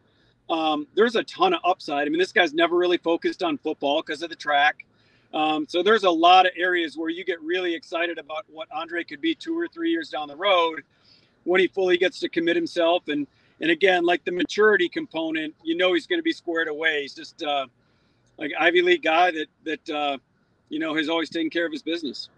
Um, 0.49 0.87
there's 0.95 1.15
a 1.15 1.23
ton 1.23 1.53
of 1.53 1.59
upside. 1.63 2.05
I 2.05 2.09
mean, 2.09 2.19
this 2.19 2.31
guy's 2.31 2.53
never 2.53 2.77
really 2.77 2.97
focused 2.97 3.41
on 3.41 3.57
football 3.57 4.03
because 4.03 4.21
of 4.21 4.29
the 4.29 4.35
track. 4.35 4.85
Um, 5.33 5.65
so 5.67 5.81
there's 5.81 6.03
a 6.03 6.09
lot 6.09 6.45
of 6.45 6.51
areas 6.55 6.97
where 6.97 7.09
you 7.09 7.25
get 7.25 7.41
really 7.41 7.73
excited 7.73 8.19
about 8.19 8.45
what 8.47 8.67
Andrei 8.75 9.03
could 9.03 9.21
be 9.21 9.33
two 9.33 9.57
or 9.57 9.67
three 9.67 9.89
years 9.89 10.09
down 10.09 10.27
the 10.27 10.35
road 10.35 10.83
when 11.43 11.59
he 11.59 11.67
fully 11.67 11.97
gets 11.97 12.19
to 12.19 12.29
commit 12.29 12.55
himself 12.55 13.07
and 13.07 13.27
and 13.61 13.71
again, 13.71 14.03
like 14.03 14.23
the 14.25 14.31
maturity 14.31 14.89
component, 14.89 15.53
you 15.63 15.75
know 15.77 15.93
he's 15.93 16.07
going 16.07 16.19
to 16.19 16.23
be 16.23 16.33
squared 16.33 16.67
away. 16.67 17.03
He's 17.03 17.13
just 17.13 17.41
uh, 17.43 17.67
like 18.37 18.51
Ivy 18.59 18.81
League 18.81 19.03
guy 19.03 19.31
that 19.31 19.47
that 19.63 19.89
uh, 19.89 20.17
you 20.69 20.79
know 20.79 20.95
has 20.95 21.09
always 21.09 21.29
taken 21.29 21.49
care 21.49 21.65
of 21.65 21.71
his 21.71 21.81
business. 21.81 22.29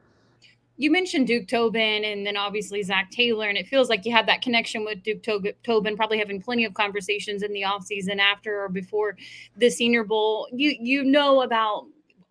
You 0.79 0.91
mentioned 0.91 1.25
Duke 1.25 1.47
Tobin 1.47 2.03
and 2.03 2.23
then 2.23 2.37
obviously 2.37 2.83
Zac 2.83 3.09
Taylor, 3.09 3.49
and 3.49 3.57
it 3.57 3.67
feels 3.67 3.89
like 3.89 4.05
you 4.05 4.11
had 4.11 4.27
that 4.27 4.43
connection 4.43 4.85
with 4.85 5.01
Duke 5.01 5.23
Tobin, 5.63 5.97
probably 5.97 6.19
having 6.19 6.39
plenty 6.39 6.65
of 6.65 6.75
conversations 6.75 7.41
in 7.41 7.51
the 7.51 7.63
offseason 7.63 8.19
after 8.19 8.63
or 8.63 8.69
before 8.69 9.17
the 9.57 9.71
Senior 9.71 10.03
Bowl. 10.03 10.47
You 10.53 10.75
you 10.79 11.03
know 11.03 11.41
about 11.41 11.87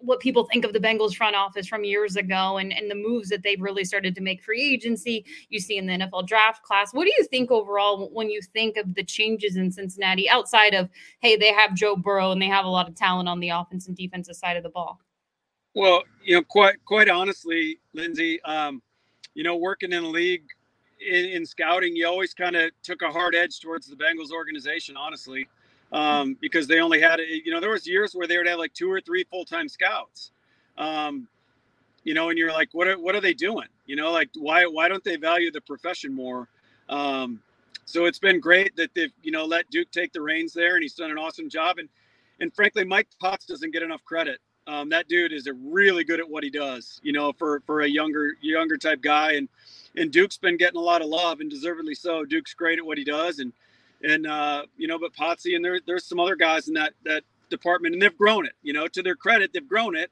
what 0.07 0.21
people 0.21 0.45
think 0.45 0.65
of 0.65 0.73
the 0.73 0.79
Bengals 0.79 1.15
front 1.15 1.37
office 1.37 1.67
from 1.67 1.85
years 1.85 2.17
ago 2.17 2.59
and, 2.59 2.73
and 2.73 2.91
the 2.91 2.95
moves 2.95 3.29
that 3.29 3.43
they've 3.43 3.61
really 3.61 3.85
started 3.85 4.15
to 4.15 4.23
make 4.23 4.43
free 4.43 4.63
agency. 4.63 5.27
You 5.49 5.61
see 5.61 5.77
in 5.77 5.87
the 5.87 5.95
NFL 5.95 6.27
draft 6.27 6.63
class. 6.63 6.95
What 6.95 7.05
do 7.05 7.13
you 7.19 7.25
think 7.25 7.51
overall 7.51 8.09
when 8.13 8.31
you 8.31 8.41
think 8.41 8.77
of 8.77 8.95
the 8.95 9.05
changes 9.05 9.57
in 9.57 9.71
Cincinnati 9.71 10.31
outside 10.31 10.75
of, 10.75 10.89
hey, 11.21 11.37
they 11.37 11.53
have 11.53 11.75
Joe 11.75 11.97
Burrow 11.97 12.31
and 12.31 12.41
they 12.41 12.47
have 12.47 12.65
a 12.65 12.69
lot 12.69 12.89
of 12.89 12.95
talent 12.95 13.29
on 13.29 13.41
the 13.41 13.51
offense 13.51 13.89
and 13.89 13.97
defensive 13.97 14.37
side 14.37 14.57
of 14.57 14.63
the 14.63 14.71
ball? 14.71 15.01
Well, 15.75 16.05
you 16.25 16.37
know, 16.37 16.43
quite 16.43 16.77
quite 16.85 17.11
honestly, 17.11 17.79
Lindsay, 17.93 18.41
um, 18.43 18.81
you 19.35 19.43
know, 19.43 19.57
working 19.57 19.93
in 19.93 20.05
the 20.05 20.09
league 20.09 20.45
in, 21.07 21.27
in 21.27 21.45
scouting, 21.45 21.95
you 21.95 22.07
always 22.07 22.33
kind 22.33 22.57
of 22.57 22.71
took 22.83 23.03
a 23.03 23.11
hard 23.11 23.35
edge 23.35 23.61
towards 23.61 23.87
the 23.87 23.97
Bengals 23.97 24.31
organization, 24.31 24.97
honestly 24.97 25.47
um, 25.93 26.37
because 26.41 26.67
they 26.67 26.81
only 26.81 27.01
had 27.01 27.21
you 27.21 27.53
know 27.53 27.61
there 27.61 27.71
was 27.71 27.87
years 27.87 28.15
where 28.15 28.27
they 28.27 28.39
would 28.39 28.47
have 28.47 28.59
like 28.59 28.75
two 28.75 28.91
or 28.91 29.01
three 29.01 29.25
full-time 29.25 29.69
scouts. 29.69 30.31
Um, 30.79 31.29
you 32.05 32.15
know 32.15 32.31
and 32.31 32.39
you're 32.39 32.53
like 32.53 32.69
what 32.73 32.87
are, 32.87 32.99
what 32.99 33.15
are 33.15 33.21
they 33.21 33.35
doing? 33.35 33.69
You 33.87 33.97
know 33.97 34.13
like 34.13 34.31
why 34.37 34.65
why 34.65 34.89
don't 34.89 35.05
they 35.05 35.17
value 35.17 35.51
the 35.51 35.61
profession 35.61 36.15
more? 36.15 36.49
Um, 36.89 37.41
so 37.85 38.07
it's 38.07 38.19
been 38.19 38.41
great 38.41 38.75
that 38.77 38.91
they've 38.95 39.13
you 39.23 39.33
know 39.33 39.45
let 39.45 39.69
duke 39.71 39.91
take 39.91 40.13
the 40.13 40.23
reins 40.23 40.53
there 40.53 40.75
and 40.75 40.83
he's 40.83 40.95
done 40.95 41.11
an 41.11 41.19
awesome 41.19 41.51
job. 41.51 41.79
And 41.79 41.89
and 42.41 42.55
frankly 42.55 42.85
mike 42.85 43.09
potts 43.21 43.45
doesn't 43.47 43.73
get 43.73 43.83
enough 43.83 44.05
credit. 44.05 44.39
Um, 44.69 44.89
that 44.89 45.09
dude 45.09 45.33
is 45.33 45.49
really 45.65 46.03
good 46.05 46.21
at 46.21 46.29
what 46.29 46.43
he 46.45 46.51
does 46.51 47.01
you 47.03 47.13
know 47.13 47.33
for 47.33 47.61
for 47.67 47.83
a 47.83 47.89
younger 47.89 48.37
younger 48.41 48.77
type 48.77 49.01
guy. 49.01 49.33
And 49.33 49.49
and 49.97 50.13
duke's 50.13 50.37
been 50.37 50.57
getting 50.57 50.79
a 50.79 50.83
lot 50.83 51.03
of 51.03 51.09
love 51.09 51.41
and 51.41 51.51
deservedly 51.51 51.95
so. 51.95 52.25
Duke's 52.25 52.55
great 52.55 52.79
at 52.79 52.87
what 52.87 52.99
he 52.99 53.05
does. 53.05 53.39
And 53.41 53.53
and 54.03 54.27
uh, 54.27 54.65
you 54.77 54.89
know, 54.89 54.99
but 54.99 55.15
Potsy 55.15 55.57
and 55.57 55.65
there, 55.65 55.79
there's 55.87 56.05
some 56.05 56.21
other 56.21 56.37
guys 56.37 56.69
in 56.69 56.75
that 56.75 56.93
that 57.05 57.25
department, 57.51 57.95
and 57.95 58.03
they've 58.03 58.17
grown 58.17 58.47
it. 58.47 58.53
You 58.63 58.73
know, 58.73 58.87
to 58.89 59.03
their 59.03 59.17
credit, 59.17 59.53
they've 59.53 59.67
grown 59.67 59.97
it, 59.97 60.11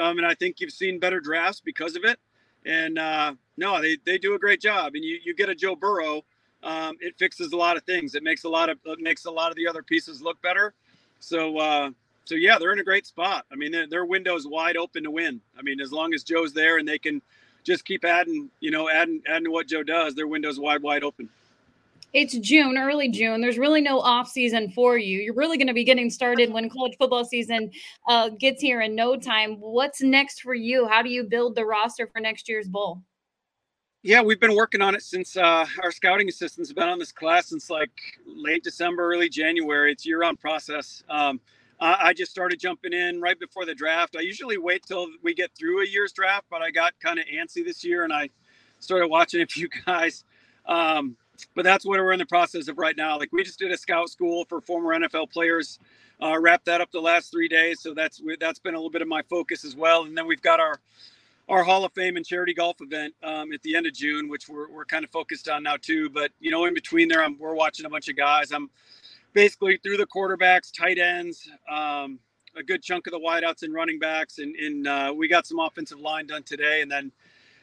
um, 0.00 0.18
and 0.18 0.26
I 0.26 0.34
think 0.34 0.60
you've 0.60 0.72
seen 0.72 0.98
better 0.98 1.20
drafts 1.20 1.60
because 1.60 1.96
of 1.96 2.04
it. 2.04 2.18
And 2.64 2.98
uh, 2.98 3.34
no, 3.56 3.80
they 3.80 3.98
they 4.04 4.18
do 4.18 4.34
a 4.34 4.38
great 4.38 4.60
job. 4.60 4.94
And 4.94 5.04
you 5.04 5.18
you 5.24 5.34
get 5.34 5.48
a 5.48 5.54
Joe 5.54 5.76
Burrow, 5.76 6.24
um, 6.62 6.96
it 7.00 7.16
fixes 7.18 7.52
a 7.52 7.56
lot 7.56 7.76
of 7.76 7.84
things. 7.84 8.14
It 8.14 8.22
makes 8.22 8.44
a 8.44 8.48
lot 8.48 8.68
of 8.68 8.78
it 8.84 9.00
makes 9.00 9.24
a 9.24 9.30
lot 9.30 9.50
of 9.50 9.56
the 9.56 9.68
other 9.68 9.82
pieces 9.82 10.22
look 10.22 10.40
better. 10.42 10.74
So 11.20 11.58
uh, 11.58 11.90
so 12.24 12.34
yeah, 12.34 12.58
they're 12.58 12.72
in 12.72 12.80
a 12.80 12.84
great 12.84 13.06
spot. 13.06 13.46
I 13.52 13.54
mean, 13.54 13.70
their, 13.70 13.86
their 13.86 14.04
window 14.04 14.34
is 14.34 14.46
wide 14.46 14.76
open 14.76 15.04
to 15.04 15.10
win. 15.10 15.40
I 15.56 15.62
mean, 15.62 15.80
as 15.80 15.92
long 15.92 16.12
as 16.12 16.24
Joe's 16.24 16.52
there 16.52 16.78
and 16.78 16.88
they 16.88 16.98
can 16.98 17.22
just 17.62 17.84
keep 17.84 18.04
adding, 18.04 18.50
you 18.60 18.70
know, 18.70 18.88
adding 18.88 19.22
adding 19.28 19.44
to 19.44 19.50
what 19.50 19.68
Joe 19.68 19.82
does, 19.82 20.14
their 20.14 20.26
window's 20.26 20.58
wide 20.58 20.82
wide 20.82 21.04
open 21.04 21.28
it's 22.16 22.32
June, 22.38 22.78
early 22.78 23.10
June. 23.10 23.42
There's 23.42 23.58
really 23.58 23.82
no 23.82 24.00
off 24.00 24.26
season 24.26 24.70
for 24.70 24.96
you. 24.96 25.18
You're 25.18 25.34
really 25.34 25.58
going 25.58 25.66
to 25.66 25.74
be 25.74 25.84
getting 25.84 26.08
started 26.08 26.50
when 26.50 26.70
college 26.70 26.96
football 26.98 27.26
season 27.26 27.70
uh, 28.08 28.30
gets 28.30 28.62
here 28.62 28.80
in 28.80 28.94
no 28.94 29.16
time. 29.18 29.56
What's 29.60 30.00
next 30.00 30.40
for 30.40 30.54
you? 30.54 30.88
How 30.88 31.02
do 31.02 31.10
you 31.10 31.24
build 31.24 31.56
the 31.56 31.66
roster 31.66 32.06
for 32.06 32.20
next 32.20 32.48
year's 32.48 32.68
bowl? 32.68 33.02
Yeah, 34.02 34.22
we've 34.22 34.40
been 34.40 34.56
working 34.56 34.80
on 34.80 34.94
it 34.94 35.02
since 35.02 35.36
uh, 35.36 35.66
our 35.82 35.92
scouting 35.92 36.26
assistants 36.30 36.70
have 36.70 36.76
been 36.76 36.88
on 36.88 36.98
this 36.98 37.12
class 37.12 37.48
since 37.48 37.68
like 37.68 37.90
late 38.24 38.64
December, 38.64 39.12
early 39.12 39.28
January. 39.28 39.92
It's 39.92 40.06
year-round 40.06 40.40
process. 40.40 41.02
Um, 41.10 41.38
I, 41.78 42.14
just 42.14 42.30
started 42.30 42.58
jumping 42.58 42.94
in 42.94 43.20
right 43.20 43.38
before 43.38 43.66
the 43.66 43.74
draft. 43.74 44.16
I 44.16 44.20
usually 44.20 44.56
wait 44.56 44.82
till 44.86 45.06
we 45.22 45.34
get 45.34 45.50
through 45.54 45.82
a 45.82 45.86
year's 45.86 46.12
draft, 46.12 46.46
but 46.48 46.62
I 46.62 46.70
got 46.70 46.94
kind 46.98 47.18
of 47.18 47.26
antsy 47.26 47.62
this 47.62 47.84
year 47.84 48.04
and 48.04 48.12
I 48.14 48.30
started 48.78 49.08
watching 49.08 49.42
a 49.42 49.46
few 49.46 49.68
guys. 49.84 50.24
Um, 50.64 51.18
but 51.54 51.64
that's 51.64 51.84
what 51.84 51.98
we're 51.98 52.12
in 52.12 52.18
the 52.18 52.26
process 52.26 52.68
of 52.68 52.78
right 52.78 52.96
now. 52.96 53.18
Like 53.18 53.32
we 53.32 53.42
just 53.42 53.58
did 53.58 53.70
a 53.70 53.76
scout 53.78 54.10
school 54.10 54.44
for 54.44 54.60
former 54.60 54.98
NFL 54.98 55.30
players, 55.30 55.78
uh, 56.22 56.38
wrapped 56.40 56.66
that 56.66 56.80
up 56.80 56.90
the 56.92 57.00
last 57.00 57.30
three 57.30 57.48
days. 57.48 57.80
So 57.80 57.94
that's 57.94 58.20
that's 58.40 58.58
been 58.58 58.74
a 58.74 58.78
little 58.78 58.90
bit 58.90 59.02
of 59.02 59.08
my 59.08 59.22
focus 59.22 59.64
as 59.64 59.76
well. 59.76 60.04
And 60.04 60.16
then 60.16 60.26
we've 60.26 60.42
got 60.42 60.60
our 60.60 60.80
our 61.48 61.62
Hall 61.62 61.84
of 61.84 61.92
Fame 61.92 62.16
and 62.16 62.26
charity 62.26 62.54
golf 62.54 62.76
event 62.80 63.14
um, 63.22 63.52
at 63.52 63.62
the 63.62 63.76
end 63.76 63.86
of 63.86 63.92
June, 63.92 64.28
which 64.28 64.48
we're, 64.48 64.68
we're 64.68 64.84
kind 64.84 65.04
of 65.04 65.10
focused 65.10 65.48
on 65.48 65.62
now 65.62 65.76
too. 65.76 66.10
But 66.10 66.32
you 66.40 66.50
know, 66.50 66.64
in 66.64 66.74
between 66.74 67.08
there, 67.08 67.22
I'm, 67.22 67.38
we're 67.38 67.54
watching 67.54 67.86
a 67.86 67.90
bunch 67.90 68.08
of 68.08 68.16
guys. 68.16 68.50
I'm 68.52 68.70
basically 69.32 69.78
through 69.82 69.98
the 69.98 70.06
quarterbacks, 70.06 70.72
tight 70.76 70.98
ends, 70.98 71.48
um, 71.70 72.18
a 72.56 72.62
good 72.62 72.82
chunk 72.82 73.06
of 73.06 73.12
the 73.12 73.20
wideouts 73.20 73.62
and 73.62 73.74
running 73.74 73.98
backs, 73.98 74.38
and, 74.38 74.56
and 74.56 74.88
uh, 74.88 75.12
we 75.14 75.28
got 75.28 75.46
some 75.46 75.58
offensive 75.58 76.00
line 76.00 76.26
done 76.26 76.42
today, 76.42 76.80
and 76.80 76.90
then 76.90 77.12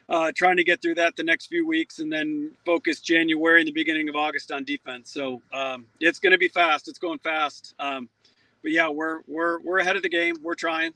uh, 0.08 0.32
trying 0.34 0.56
to 0.56 0.64
get 0.64 0.82
through 0.82 0.94
that 0.96 1.16
the 1.16 1.22
next 1.22 1.46
few 1.46 1.66
weeks 1.66 1.98
and 1.98 2.12
then 2.12 2.50
focus 2.64 3.00
January 3.00 3.60
and 3.60 3.68
the 3.68 3.72
beginning 3.72 4.08
of 4.08 4.16
August 4.16 4.52
on 4.52 4.64
defense. 4.64 5.10
So 5.10 5.40
um, 5.52 5.86
it's 6.00 6.18
going 6.18 6.32
to 6.32 6.38
be 6.38 6.48
fast. 6.48 6.88
It's 6.88 6.98
going 6.98 7.18
fast. 7.20 7.74
Um, 7.78 8.08
but 8.62 8.72
yeah, 8.72 8.88
we're 8.88 9.20
we're 9.26 9.60
we're 9.60 9.78
ahead 9.78 9.96
of 9.96 10.02
the 10.02 10.08
game. 10.08 10.36
We're 10.42 10.54
trying. 10.54 10.92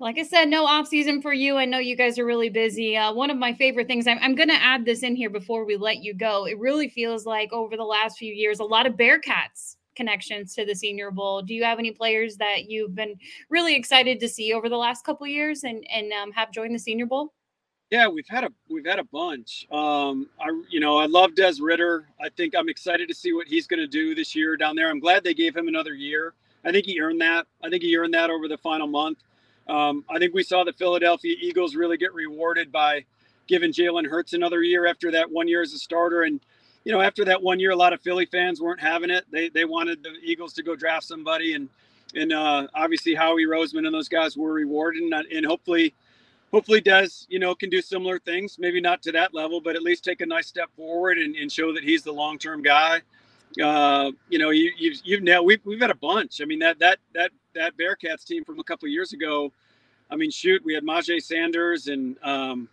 Like 0.00 0.16
I 0.16 0.22
said, 0.22 0.48
no 0.48 0.64
off 0.64 0.86
season 0.86 1.20
for 1.20 1.32
you. 1.32 1.56
I 1.56 1.64
know 1.64 1.78
you 1.78 1.96
guys 1.96 2.20
are 2.20 2.24
really 2.24 2.50
busy. 2.50 2.96
Uh, 2.96 3.12
one 3.12 3.30
of 3.30 3.36
my 3.36 3.52
favorite 3.52 3.88
things, 3.88 4.06
I'm, 4.06 4.18
I'm 4.20 4.36
going 4.36 4.48
to 4.48 4.54
add 4.54 4.84
this 4.84 5.02
in 5.02 5.16
here 5.16 5.28
before 5.28 5.64
we 5.64 5.76
let 5.76 6.04
you 6.04 6.14
go. 6.14 6.46
It 6.46 6.56
really 6.60 6.88
feels 6.88 7.26
like 7.26 7.52
over 7.52 7.76
the 7.76 7.82
last 7.82 8.16
few 8.16 8.32
years, 8.32 8.60
a 8.60 8.64
lot 8.64 8.86
of 8.86 8.92
Bearcats 8.92 9.74
connections 9.96 10.54
to 10.54 10.64
the 10.64 10.74
Senior 10.74 11.10
Bowl. 11.10 11.42
Do 11.42 11.52
you 11.52 11.64
have 11.64 11.80
any 11.80 11.90
players 11.90 12.36
that 12.36 12.70
you've 12.70 12.94
been 12.94 13.16
really 13.50 13.74
excited 13.74 14.20
to 14.20 14.28
see 14.28 14.52
over 14.52 14.68
the 14.68 14.76
last 14.76 15.04
couple 15.04 15.26
years 15.26 15.64
and 15.64 15.84
and 15.92 16.12
um, 16.12 16.30
have 16.30 16.52
joined 16.52 16.76
the 16.76 16.78
Senior 16.78 17.06
Bowl? 17.06 17.34
Yeah, 17.90 18.08
we've 18.08 18.28
had 18.28 18.44
a 18.44 18.50
we've 18.68 18.84
had 18.84 18.98
a 18.98 19.04
bunch. 19.04 19.66
Um, 19.72 20.28
I 20.38 20.48
you 20.68 20.78
know 20.78 20.98
I 20.98 21.06
love 21.06 21.34
Des 21.34 21.54
Ridder. 21.60 22.06
I 22.20 22.28
think 22.28 22.54
I'm 22.54 22.68
excited 22.68 23.08
to 23.08 23.14
see 23.14 23.32
what 23.32 23.48
he's 23.48 23.66
going 23.66 23.80
to 23.80 23.86
do 23.86 24.14
this 24.14 24.34
year 24.34 24.58
down 24.58 24.76
there. 24.76 24.90
I'm 24.90 25.00
glad 25.00 25.24
they 25.24 25.32
gave 25.32 25.56
him 25.56 25.68
another 25.68 25.94
year. 25.94 26.34
I 26.64 26.72
think 26.72 26.84
he 26.84 27.00
earned 27.00 27.20
that. 27.22 27.46
I 27.64 27.70
think 27.70 27.82
he 27.82 27.96
earned 27.96 28.12
that 28.12 28.28
over 28.28 28.46
the 28.46 28.58
final 28.58 28.86
month. 28.86 29.18
Um, 29.68 30.04
I 30.10 30.18
think 30.18 30.34
we 30.34 30.42
saw 30.42 30.64
the 30.64 30.72
Philadelphia 30.74 31.34
Eagles 31.40 31.74
really 31.76 31.96
get 31.96 32.12
rewarded 32.12 32.70
by 32.70 33.04
giving 33.46 33.72
Jalen 33.72 34.06
Hurts 34.06 34.34
another 34.34 34.62
year 34.62 34.86
after 34.86 35.10
that 35.12 35.30
one 35.30 35.48
year 35.48 35.62
as 35.62 35.72
a 35.72 35.78
starter. 35.78 36.22
And 36.22 36.40
you 36.84 36.92
know, 36.92 37.00
after 37.00 37.24
that 37.24 37.42
one 37.42 37.58
year, 37.58 37.70
a 37.70 37.76
lot 37.76 37.94
of 37.94 38.02
Philly 38.02 38.26
fans 38.26 38.60
weren't 38.60 38.80
having 38.80 39.08
it. 39.08 39.24
They 39.30 39.48
they 39.48 39.64
wanted 39.64 40.02
the 40.02 40.10
Eagles 40.22 40.52
to 40.54 40.62
go 40.62 40.76
draft 40.76 41.04
somebody, 41.04 41.54
and 41.54 41.70
and 42.14 42.34
uh, 42.34 42.66
obviously 42.74 43.14
Howie 43.14 43.46
Roseman 43.46 43.86
and 43.86 43.94
those 43.94 44.08
guys 44.10 44.36
were 44.36 44.52
rewarded, 44.52 45.02
and, 45.02 45.14
and 45.14 45.46
hopefully 45.46 45.94
hopefully 46.52 46.80
Des 46.80 47.08
you 47.28 47.38
know 47.38 47.54
can 47.54 47.70
do 47.70 47.80
similar 47.80 48.18
things 48.18 48.56
maybe 48.58 48.80
not 48.80 49.02
to 49.02 49.12
that 49.12 49.34
level 49.34 49.60
but 49.60 49.76
at 49.76 49.82
least 49.82 50.04
take 50.04 50.20
a 50.20 50.26
nice 50.26 50.46
step 50.46 50.70
forward 50.76 51.18
and, 51.18 51.36
and 51.36 51.50
show 51.50 51.72
that 51.72 51.84
he's 51.84 52.02
the 52.02 52.12
long-term 52.12 52.62
guy. 52.62 53.00
Uh, 53.62 54.12
you 54.28 54.38
know 54.38 54.50
you, 54.50 54.70
you've, 54.78 55.00
you've 55.04 55.22
now 55.22 55.42
we've, 55.42 55.64
we've 55.64 55.80
had 55.80 55.90
a 55.90 55.94
bunch. 55.96 56.40
I 56.40 56.44
mean 56.44 56.58
that 56.60 56.78
that 56.78 56.98
that 57.14 57.30
that 57.54 57.72
bearcats 57.78 58.24
team 58.24 58.44
from 58.44 58.58
a 58.58 58.64
couple 58.64 58.88
years 58.88 59.12
ago 59.12 59.50
i 60.10 60.16
mean 60.16 60.30
shoot 60.30 60.62
we 60.64 60.74
had 60.74 60.84
Myjai 60.84 61.20
Sanders 61.20 61.88
and 61.88 62.16
um, 62.22 62.68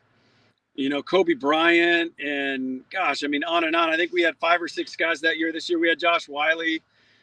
you 0.75 0.89
know 0.89 1.01
Coby 1.01 1.39
Bryant 1.39 2.12
and 2.20 2.82
gosh 2.89 3.24
i 3.24 3.27
mean 3.27 3.44
on 3.46 3.63
and 3.63 3.75
on. 3.75 3.89
I 3.89 3.98
think 3.98 4.12
we 4.12 4.22
had 4.22 4.38
five 4.38 4.62
or 4.62 4.67
six 4.67 4.96
guys 4.96 5.22
that 5.22 5.38
year. 5.38 5.51
This 5.51 5.70
year 5.70 5.79
we 5.79 5.89
had 5.89 6.00
josh 6.00 6.27
Whyle. 6.27 6.62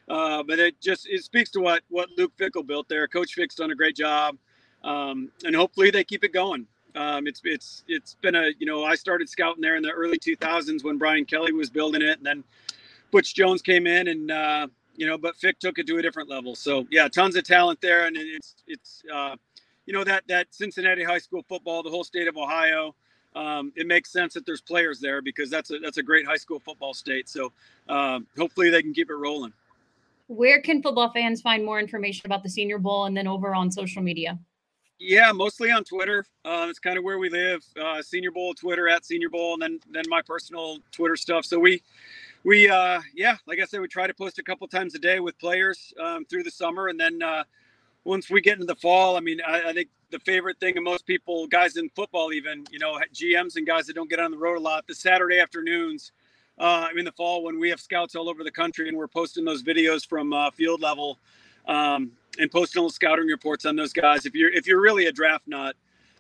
uh, 0.08 0.42
but 0.42 0.58
it 0.58 0.80
just 0.80 1.06
it 1.08 1.22
speaks 1.22 1.50
to 1.52 1.60
what 1.60 1.82
what 1.88 2.08
luke 2.16 2.32
Fickell 2.38 2.66
built 2.66 2.88
there. 2.88 3.06
Coach 3.06 3.34
fick's 3.34 3.54
done 3.54 3.70
a 3.70 3.74
great 3.76 3.96
job 3.96 4.36
um, 4.84 5.30
and 5.44 5.54
hopefully 5.54 5.90
they 5.90 6.04
keep 6.04 6.24
it 6.24 6.32
going. 6.32 6.66
Um, 6.94 7.26
it's 7.26 7.40
it's 7.44 7.84
it's 7.88 8.14
been 8.20 8.34
a 8.34 8.50
you 8.58 8.66
know 8.66 8.84
I 8.84 8.94
started 8.96 9.28
scouting 9.28 9.62
there 9.62 9.76
in 9.76 9.82
the 9.82 9.90
early 9.90 10.18
2000s 10.18 10.84
when 10.84 10.98
Brian 10.98 11.24
Kelly 11.24 11.52
was 11.52 11.70
building 11.70 12.02
it, 12.02 12.18
and 12.18 12.26
then 12.26 12.44
Butch 13.10 13.34
Jones 13.34 13.62
came 13.62 13.86
in, 13.86 14.08
and 14.08 14.30
uh, 14.30 14.66
you 14.96 15.06
know, 15.06 15.16
but 15.16 15.36
Fick 15.36 15.58
took 15.58 15.78
it 15.78 15.86
to 15.86 15.96
a 15.96 16.02
different 16.02 16.28
level. 16.28 16.54
So 16.54 16.86
yeah, 16.90 17.08
tons 17.08 17.36
of 17.36 17.44
talent 17.44 17.80
there, 17.80 18.06
and 18.06 18.16
it's 18.16 18.56
it's 18.66 19.02
uh, 19.12 19.36
you 19.86 19.92
know 19.92 20.04
that 20.04 20.24
that 20.28 20.48
Cincinnati 20.50 21.02
high 21.02 21.18
school 21.18 21.42
football, 21.48 21.82
the 21.82 21.90
whole 21.90 22.04
state 22.04 22.28
of 22.28 22.36
Ohio. 22.36 22.94
Um, 23.34 23.72
it 23.76 23.86
makes 23.86 24.12
sense 24.12 24.34
that 24.34 24.44
there's 24.44 24.60
players 24.60 25.00
there 25.00 25.22
because 25.22 25.48
that's 25.48 25.70
a 25.70 25.78
that's 25.78 25.96
a 25.96 26.02
great 26.02 26.26
high 26.26 26.36
school 26.36 26.60
football 26.60 26.92
state. 26.92 27.30
So 27.30 27.50
um, 27.88 28.26
hopefully 28.36 28.68
they 28.68 28.82
can 28.82 28.92
keep 28.92 29.08
it 29.08 29.14
rolling. 29.14 29.54
Where 30.26 30.60
can 30.60 30.82
football 30.82 31.10
fans 31.10 31.40
find 31.40 31.64
more 31.64 31.80
information 31.80 32.26
about 32.26 32.42
the 32.42 32.50
Senior 32.50 32.78
Bowl 32.78 33.06
and 33.06 33.16
then 33.16 33.26
over 33.26 33.54
on 33.54 33.70
social 33.70 34.02
media? 34.02 34.38
Yeah, 35.04 35.32
mostly 35.32 35.72
on 35.72 35.82
Twitter. 35.82 36.24
Uh, 36.44 36.68
it's 36.70 36.78
kind 36.78 36.96
of 36.96 37.02
where 37.02 37.18
we 37.18 37.28
live. 37.28 37.64
Uh, 37.76 38.00
Senior 38.02 38.30
Bowl 38.30 38.54
Twitter 38.54 38.88
at 38.88 39.04
Senior 39.04 39.30
Bowl, 39.30 39.54
and 39.54 39.60
then 39.60 39.80
then 39.90 40.04
my 40.06 40.22
personal 40.22 40.78
Twitter 40.92 41.16
stuff. 41.16 41.44
So 41.44 41.58
we 41.58 41.82
we 42.44 42.70
uh, 42.70 43.00
yeah, 43.12 43.36
like 43.46 43.58
I 43.58 43.64
said, 43.64 43.80
we 43.80 43.88
try 43.88 44.06
to 44.06 44.14
post 44.14 44.38
a 44.38 44.44
couple 44.44 44.68
times 44.68 44.94
a 44.94 45.00
day 45.00 45.18
with 45.18 45.36
players 45.40 45.92
um, 46.00 46.24
through 46.24 46.44
the 46.44 46.52
summer, 46.52 46.86
and 46.86 47.00
then 47.00 47.20
uh, 47.20 47.42
once 48.04 48.30
we 48.30 48.40
get 48.40 48.54
into 48.54 48.66
the 48.66 48.76
fall, 48.76 49.16
I 49.16 49.20
mean, 49.20 49.40
I, 49.44 49.70
I, 49.70 49.72
think 49.72 49.88
the 50.10 50.20
favorite 50.20 50.60
thing 50.60 50.78
of 50.78 50.84
most 50.84 51.04
people, 51.04 51.48
guys 51.48 51.76
in 51.76 51.88
football, 51.96 52.32
even 52.32 52.64
you 52.70 52.78
know, 52.78 52.96
GMs 53.12 53.56
and 53.56 53.66
guys 53.66 53.86
that 53.86 53.96
don't 53.96 54.08
get 54.08 54.20
on 54.20 54.30
the 54.30 54.38
road 54.38 54.56
a 54.56 54.60
lot, 54.60 54.86
the 54.86 54.94
Saturday 54.94 55.40
afternoons. 55.40 56.12
Uh, 56.58 56.88
in 56.96 57.04
the 57.04 57.12
fall, 57.12 57.42
when 57.42 57.58
we 57.58 57.70
have 57.70 57.80
scouts 57.80 58.14
all 58.14 58.28
over 58.28 58.44
the 58.44 58.50
country 58.52 58.86
and 58.86 58.96
we're 58.96 59.08
posting 59.08 59.44
those 59.44 59.64
videos 59.64 60.06
from 60.06 60.32
uh, 60.32 60.48
field 60.52 60.80
level, 60.80 61.18
um, 61.66 62.12
and 62.38 62.50
posting 62.50 62.80
little 62.80 62.90
scouting 62.90 63.26
reports 63.26 63.64
on 63.64 63.76
those 63.76 63.92
guys. 63.92 64.26
If 64.26 64.34
you're 64.34 64.50
if 64.50 64.66
you're 64.66 64.80
really 64.80 65.06
a 65.06 65.12
draft 65.12 65.46
nut, 65.46 65.76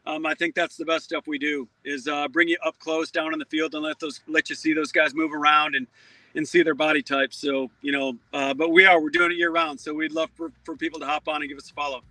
um, 0.06 0.26
I 0.26 0.34
think 0.34 0.54
that's 0.54 0.76
the 0.76 0.84
best 0.84 1.04
stuff 1.04 1.26
we 1.26 1.38
do 1.38 1.68
is 1.84 2.08
uh, 2.08 2.28
bring 2.28 2.48
you 2.48 2.58
up 2.64 2.78
close 2.78 3.10
down 3.10 3.32
on 3.32 3.38
the 3.38 3.44
field 3.46 3.74
and 3.74 3.82
let 3.82 3.98
those 4.00 4.20
let 4.26 4.50
you 4.50 4.56
see 4.56 4.72
those 4.72 4.92
guys 4.92 5.14
move 5.14 5.32
around 5.32 5.74
and 5.74 5.86
and 6.34 6.48
see 6.48 6.62
their 6.62 6.74
body 6.74 7.02
types. 7.02 7.38
So 7.38 7.70
you 7.80 7.92
know, 7.92 8.16
uh, 8.32 8.54
but 8.54 8.70
we 8.70 8.84
are 8.86 9.00
we're 9.00 9.10
doing 9.10 9.32
it 9.32 9.38
year 9.38 9.50
round. 9.50 9.80
So 9.80 9.94
we'd 9.94 10.12
love 10.12 10.30
for, 10.34 10.50
for 10.64 10.76
people 10.76 11.00
to 11.00 11.06
hop 11.06 11.28
on 11.28 11.42
and 11.42 11.48
give 11.48 11.58
us 11.58 11.70
a 11.70 11.74
follow. 11.74 12.02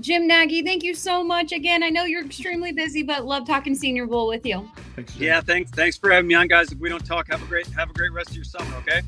Jim 0.00 0.26
Nagy, 0.26 0.62
thank 0.62 0.82
you 0.82 0.94
so 0.94 1.22
much 1.22 1.52
again. 1.52 1.82
I 1.82 1.90
know 1.90 2.04
you're 2.04 2.24
extremely 2.24 2.72
busy, 2.72 3.02
but 3.02 3.26
love 3.26 3.46
talking 3.46 3.74
Senior 3.74 4.06
Bowl 4.06 4.26
with 4.26 4.46
you. 4.46 4.70
Thanks. 4.96 5.16
Yeah, 5.16 5.42
thanks. 5.42 5.70
Thanks 5.70 5.98
for 5.98 6.10
having 6.10 6.28
me 6.28 6.34
on, 6.34 6.48
guys. 6.48 6.72
If 6.72 6.78
we 6.78 6.88
don't 6.88 7.04
talk, 7.04 7.28
have 7.28 7.42
a 7.42 7.46
great 7.46 7.66
have 7.68 7.90
a 7.90 7.92
great 7.92 8.12
rest 8.12 8.30
of 8.30 8.36
your 8.36 8.44
summer. 8.44 8.74
Okay. 8.76 9.02